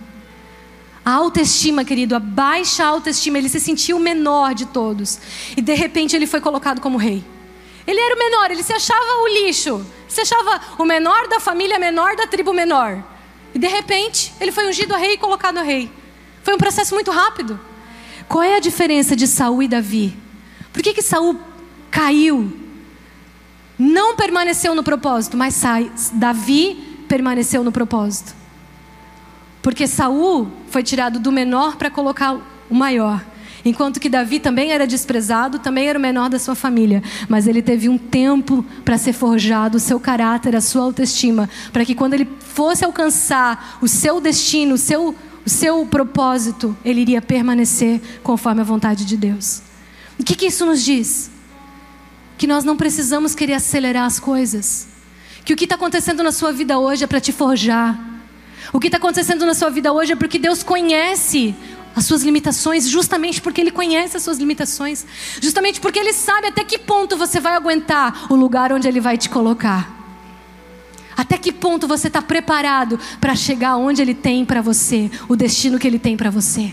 A 1.05 1.11
autoestima, 1.11 1.85
querido, 1.85 2.15
a 2.15 2.21
baixa 2.21 2.85
autoestima, 2.85 3.39
ele 3.39 3.49
se 3.49 3.59
sentiu 3.59 3.97
o 3.97 4.01
menor 4.01 4.55
de 4.55 4.67
todos. 4.67 5.19
E 5.57 5.61
de 5.61 5.75
repente 5.75 6.15
ele 6.15 6.29
foi 6.29 6.41
colocado 6.41 6.81
como 6.81 6.97
rei. 6.97 7.25
Ele 7.89 7.99
era 7.99 8.15
o 8.15 8.19
menor, 8.21 8.53
ele 8.53 8.63
se 8.63 8.73
achava 8.73 9.01
o 9.25 9.27
lixo. 9.27 9.85
Se 10.07 10.21
achava 10.21 10.61
o 10.79 10.85
menor 10.85 11.27
da 11.27 11.41
família 11.41 11.77
menor 11.77 12.15
da 12.15 12.29
tribo 12.29 12.55
menor. 12.55 13.03
E 13.53 13.59
de 13.59 13.67
repente, 13.67 14.33
ele 14.41 14.53
foi 14.53 14.69
ungido 14.69 14.95
a 14.95 14.97
rei 14.97 15.15
e 15.15 15.19
colocado 15.19 15.59
a 15.59 15.63
rei. 15.63 15.91
Foi 16.45 16.55
um 16.55 16.59
processo 16.59 16.95
muito 16.95 17.11
rápido. 17.11 17.59
Qual 18.29 18.45
é 18.45 18.55
a 18.55 18.61
diferença 18.61 19.17
de 19.17 19.27
Saul 19.27 19.65
e 19.65 19.67
Davi? 19.67 20.17
Por 20.73 20.81
que 20.85 20.95
que 20.95 21.03
Saul 21.03 21.37
caiu? 21.91 22.57
Não 23.77 24.15
permaneceu 24.15 24.73
no 24.73 24.85
propósito, 24.85 25.37
mas 25.37 25.61
Davi 26.13 26.92
permaneceu 27.13 27.63
no 27.63 27.71
propósito. 27.71 28.35
Porque 29.61 29.87
Saul 29.87 30.51
foi 30.69 30.83
tirado 30.83 31.21
do 31.21 31.31
menor 31.31 31.77
para 31.77 31.91
colocar 31.91 32.41
o 32.71 32.75
maior. 32.75 33.23
Enquanto 33.63 34.01
que 34.01 34.09
Davi 34.09 34.41
também 34.41 34.73
era 34.73 34.87
desprezado, 34.87 35.59
também 35.59 35.89
era 35.89 35.99
o 35.99 36.01
menor 36.01 36.31
da 36.31 36.39
sua 36.39 36.55
família, 36.55 37.03
mas 37.29 37.47
ele 37.47 37.61
teve 37.61 37.87
um 37.87 37.99
tempo 37.99 38.65
para 38.83 38.97
ser 38.97 39.13
forjado 39.13 39.77
o 39.77 39.81
seu 39.81 40.01
caráter, 40.01 40.57
a 40.57 40.61
sua 40.63 40.85
autoestima, 40.85 41.51
para 41.71 41.85
que 41.85 41.95
quando 41.95 42.15
ele 42.15 42.27
fosse 42.41 42.83
alcançar 42.83 43.79
o 43.83 43.87
seu 43.87 44.19
destino, 44.19 44.77
o 44.77 44.79
seu, 44.79 45.15
o 45.45 45.51
seu 45.51 45.85
propósito, 45.85 46.75
ele 46.83 47.03
iria 47.03 47.21
permanecer 47.21 48.01
conforme 48.23 48.63
a 48.63 48.65
vontade 48.65 49.05
de 49.05 49.19
Deus. 49.19 49.61
O 50.19 50.25
que, 50.25 50.35
que 50.35 50.47
isso 50.47 50.65
nos 50.65 50.83
diz? 50.83 51.31
Que 52.39 52.47
nós 52.47 52.65
não 52.65 52.75
precisamos 52.75 53.35
querer 53.35 53.53
acelerar 53.53 54.07
as 54.07 54.19
coisas 54.19 54.92
que 55.45 55.53
o 55.53 55.57
que 55.57 55.65
está 55.65 55.75
acontecendo 55.75 56.23
na 56.23 56.33
sua 56.33 56.53
vida 56.53 56.79
hoje 56.79 57.05
é 57.05 57.07
para 57.07 57.21
te 57.21 57.33
forjar. 57.33 57.99
O 58.73 58.79
que 58.79 58.89
está 58.89 58.99
acontecendo 58.99 59.45
na 59.45 59.55
sua 59.55 59.71
vida 59.71 59.93
hoje 59.93 60.13
é 60.13 60.17
porque 60.17 60.39
Deus 60.39 60.63
conhece 60.63 61.55
as 61.95 62.07
suas 62.07 62.23
limitações, 62.23 62.89
justamente 62.89 63.41
porque 63.43 63.61
Ele 63.61 63.71
conhece 63.71 64.17
as 64.17 64.23
suas 64.23 64.39
limitações, 64.39 65.05
justamente 65.41 65.81
porque 65.81 65.99
Ele 65.99 66.13
sabe 66.13 66.47
até 66.47 66.65
que 66.65 66.79
ponto 66.79 67.17
você 67.17 67.39
vai 67.39 67.55
aguentar 67.55 68.33
o 68.33 68.37
lugar 68.37 68.73
onde 68.73 68.89
Ele 68.89 69.01
vai 69.01 69.19
te 69.19 69.29
colocar. 69.29 70.01
Até 71.17 71.37
que 71.37 71.53
ponto 71.53 71.87
você 71.87 72.09
está 72.09 72.23
preparado 72.23 72.99
para 73.21 73.35
chegar 73.35 73.77
onde 73.77 74.01
Ele 74.01 74.15
tem 74.15 74.45
para 74.45 74.63
você, 74.63 75.11
o 75.29 75.37
destino 75.37 75.79
que 75.79 75.87
Ele 75.87 75.99
tem 75.99 76.17
para 76.17 76.31
você. 76.31 76.73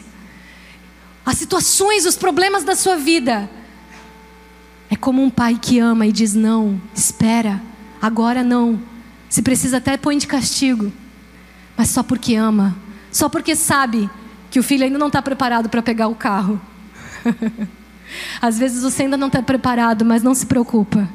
As 1.26 1.38
situações, 1.38 2.06
os 2.06 2.16
problemas 2.16 2.64
da 2.64 2.76
sua 2.76 2.96
vida. 2.96 3.50
É 4.90 4.96
como 4.96 5.22
um 5.22 5.30
pai 5.30 5.60
que 5.62 5.78
ama 5.80 6.08
e 6.08 6.12
diz: 6.12 6.34
não, 6.34 6.82
espera, 6.96 7.62
agora 8.02 8.44
não. 8.44 8.80
Se 9.30 9.42
precisa 9.42 9.78
até 9.78 9.96
põe 9.98 10.18
de 10.18 10.28
castigo, 10.28 10.92
mas 11.78 11.90
só 11.90 12.02
porque 12.02 12.36
ama, 12.36 12.76
só 13.12 13.30
porque 13.30 13.56
sabe 13.56 14.10
que 14.50 14.60
o 14.60 14.64
filho 14.64 14.84
ainda 14.84 14.98
não 14.98 15.08
está 15.08 15.22
preparado 15.22 15.70
para 15.70 15.82
pegar 15.82 16.08
o 16.08 16.16
carro. 16.16 16.60
Às 18.42 18.58
vezes 18.58 18.82
você 18.82 19.04
ainda 19.04 19.18
não 19.18 19.28
está 19.28 19.42
preparado, 19.42 20.04
mas 20.04 20.24
não 20.24 20.34
se 20.34 20.46
preocupa. 20.46 21.08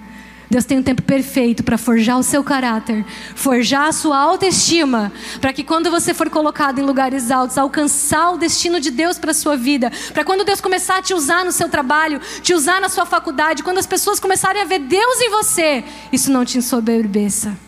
Deus 0.54 0.64
tem 0.64 0.78
um 0.78 0.84
tempo 0.84 1.02
perfeito 1.02 1.64
para 1.64 1.76
forjar 1.76 2.16
o 2.16 2.22
seu 2.22 2.44
caráter, 2.44 3.04
forjar 3.34 3.88
a 3.88 3.92
sua 3.92 4.16
autoestima, 4.16 5.12
para 5.40 5.52
que 5.52 5.64
quando 5.64 5.90
você 5.90 6.14
for 6.14 6.30
colocado 6.30 6.78
em 6.78 6.82
lugares 6.84 7.32
altos, 7.32 7.58
alcançar 7.58 8.30
o 8.30 8.38
destino 8.38 8.78
de 8.78 8.92
Deus 8.92 9.18
para 9.18 9.34
sua 9.34 9.56
vida, 9.56 9.90
para 10.12 10.22
quando 10.22 10.44
Deus 10.44 10.60
começar 10.60 10.98
a 10.98 11.02
te 11.02 11.12
usar 11.12 11.44
no 11.44 11.50
seu 11.50 11.68
trabalho, 11.68 12.20
te 12.40 12.54
usar 12.54 12.80
na 12.80 12.88
sua 12.88 13.04
faculdade, 13.04 13.64
quando 13.64 13.78
as 13.78 13.86
pessoas 13.86 14.20
começarem 14.20 14.62
a 14.62 14.64
ver 14.64 14.78
Deus 14.78 15.20
em 15.22 15.28
você, 15.28 15.82
isso 16.12 16.30
não 16.30 16.44
te 16.44 16.56
ensoberbeça. 16.56 17.58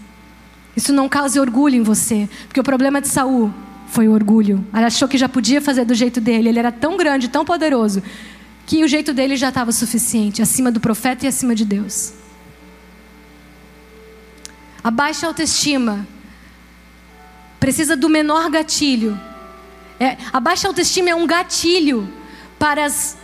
Isso 0.77 0.93
não 0.93 1.09
cause 1.09 1.41
orgulho 1.41 1.75
em 1.75 1.83
você, 1.83 2.29
porque 2.47 2.61
o 2.61 2.63
problema 2.63 3.01
de 3.01 3.09
Saul 3.09 3.53
foi 3.89 4.07
o 4.07 4.13
orgulho. 4.13 4.65
Ele 4.73 4.85
achou 4.85 5.09
que 5.09 5.19
já 5.19 5.29
podia 5.29 5.61
fazer 5.61 5.85
do 5.85 5.95
jeito 5.95 6.21
dele, 6.21 6.51
ele 6.51 6.61
era 6.61 6.71
tão 6.71 6.97
grande, 6.97 7.27
tão 7.27 7.45
poderoso, 7.45 8.01
que 8.65 8.85
o 8.85 8.87
jeito 8.87 9.13
dele 9.13 9.35
já 9.35 9.49
estava 9.49 9.73
suficiente, 9.73 10.41
acima 10.41 10.71
do 10.71 10.79
profeta 10.79 11.25
e 11.25 11.29
acima 11.29 11.53
de 11.53 11.65
Deus. 11.65 12.13
A 14.87 14.91
baixa 14.93 15.27
autoestima 15.27 16.07
precisa 17.59 17.97
do 17.97 18.09
menor 18.09 18.49
gatilho. 18.49 19.21
É, 19.99 20.17
a 20.33 20.39
baixa 20.39 20.69
autoestima 20.69 21.11
é 21.11 21.15
um 21.17 21.27
gatilho 21.27 22.09
para 22.57 22.85
as 22.85 23.17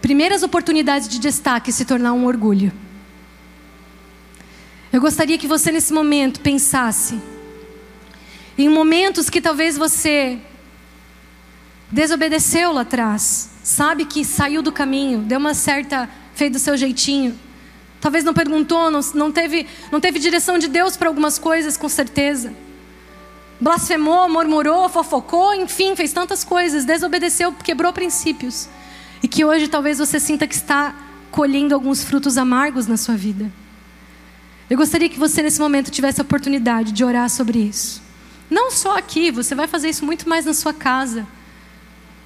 primeiras 0.00 0.42
oportunidades 0.42 1.06
de 1.06 1.18
destaque 1.18 1.70
se 1.70 1.84
tornar 1.84 2.14
um 2.14 2.24
orgulho. 2.24 2.72
Eu 4.90 4.98
gostaria 4.98 5.36
que 5.36 5.46
você 5.46 5.70
nesse 5.70 5.92
momento 5.92 6.40
pensasse 6.40 7.20
em 8.56 8.70
momentos 8.70 9.28
que 9.28 9.42
talvez 9.42 9.76
você 9.76 10.38
desobedeceu 11.90 12.72
lá 12.72 12.80
atrás, 12.80 13.50
sabe 13.62 14.06
que 14.06 14.24
saiu 14.24 14.62
do 14.62 14.72
caminho, 14.72 15.18
deu 15.18 15.38
uma 15.38 15.52
certa, 15.52 16.08
fez 16.34 16.50
do 16.50 16.58
seu 16.58 16.78
jeitinho. 16.78 17.38
Talvez 18.04 18.22
não 18.22 18.34
perguntou, 18.34 18.90
não, 18.90 19.00
não, 19.14 19.32
teve, 19.32 19.66
não 19.90 19.98
teve 19.98 20.18
direção 20.18 20.58
de 20.58 20.68
Deus 20.68 20.94
para 20.94 21.08
algumas 21.08 21.38
coisas, 21.38 21.74
com 21.74 21.88
certeza. 21.88 22.52
Blasfemou, 23.58 24.28
murmurou, 24.28 24.90
fofocou, 24.90 25.54
enfim, 25.54 25.96
fez 25.96 26.12
tantas 26.12 26.44
coisas, 26.44 26.84
desobedeceu, 26.84 27.50
quebrou 27.50 27.94
princípios. 27.94 28.68
E 29.22 29.26
que 29.26 29.42
hoje 29.42 29.68
talvez 29.68 30.00
você 30.00 30.20
sinta 30.20 30.46
que 30.46 30.54
está 30.54 30.94
colhendo 31.30 31.74
alguns 31.74 32.04
frutos 32.04 32.36
amargos 32.36 32.86
na 32.86 32.98
sua 32.98 33.16
vida. 33.16 33.50
Eu 34.68 34.76
gostaria 34.76 35.08
que 35.08 35.18
você 35.18 35.40
nesse 35.40 35.58
momento 35.58 35.90
tivesse 35.90 36.20
a 36.20 36.24
oportunidade 36.24 36.92
de 36.92 37.02
orar 37.02 37.30
sobre 37.30 37.58
isso. 37.58 38.02
Não 38.50 38.70
só 38.70 38.98
aqui, 38.98 39.30
você 39.30 39.54
vai 39.54 39.66
fazer 39.66 39.88
isso 39.88 40.04
muito 40.04 40.28
mais 40.28 40.44
na 40.44 40.52
sua 40.52 40.74
casa. 40.74 41.26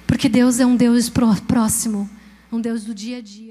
Porque 0.05 0.27
Deus 0.27 0.59
é 0.59 0.65
um 0.65 0.75
Deus 0.75 1.09
próximo, 1.47 2.09
um 2.51 2.59
Deus 2.59 2.83
do 2.83 2.93
dia 2.93 3.19
a 3.19 3.21
dia. 3.21 3.48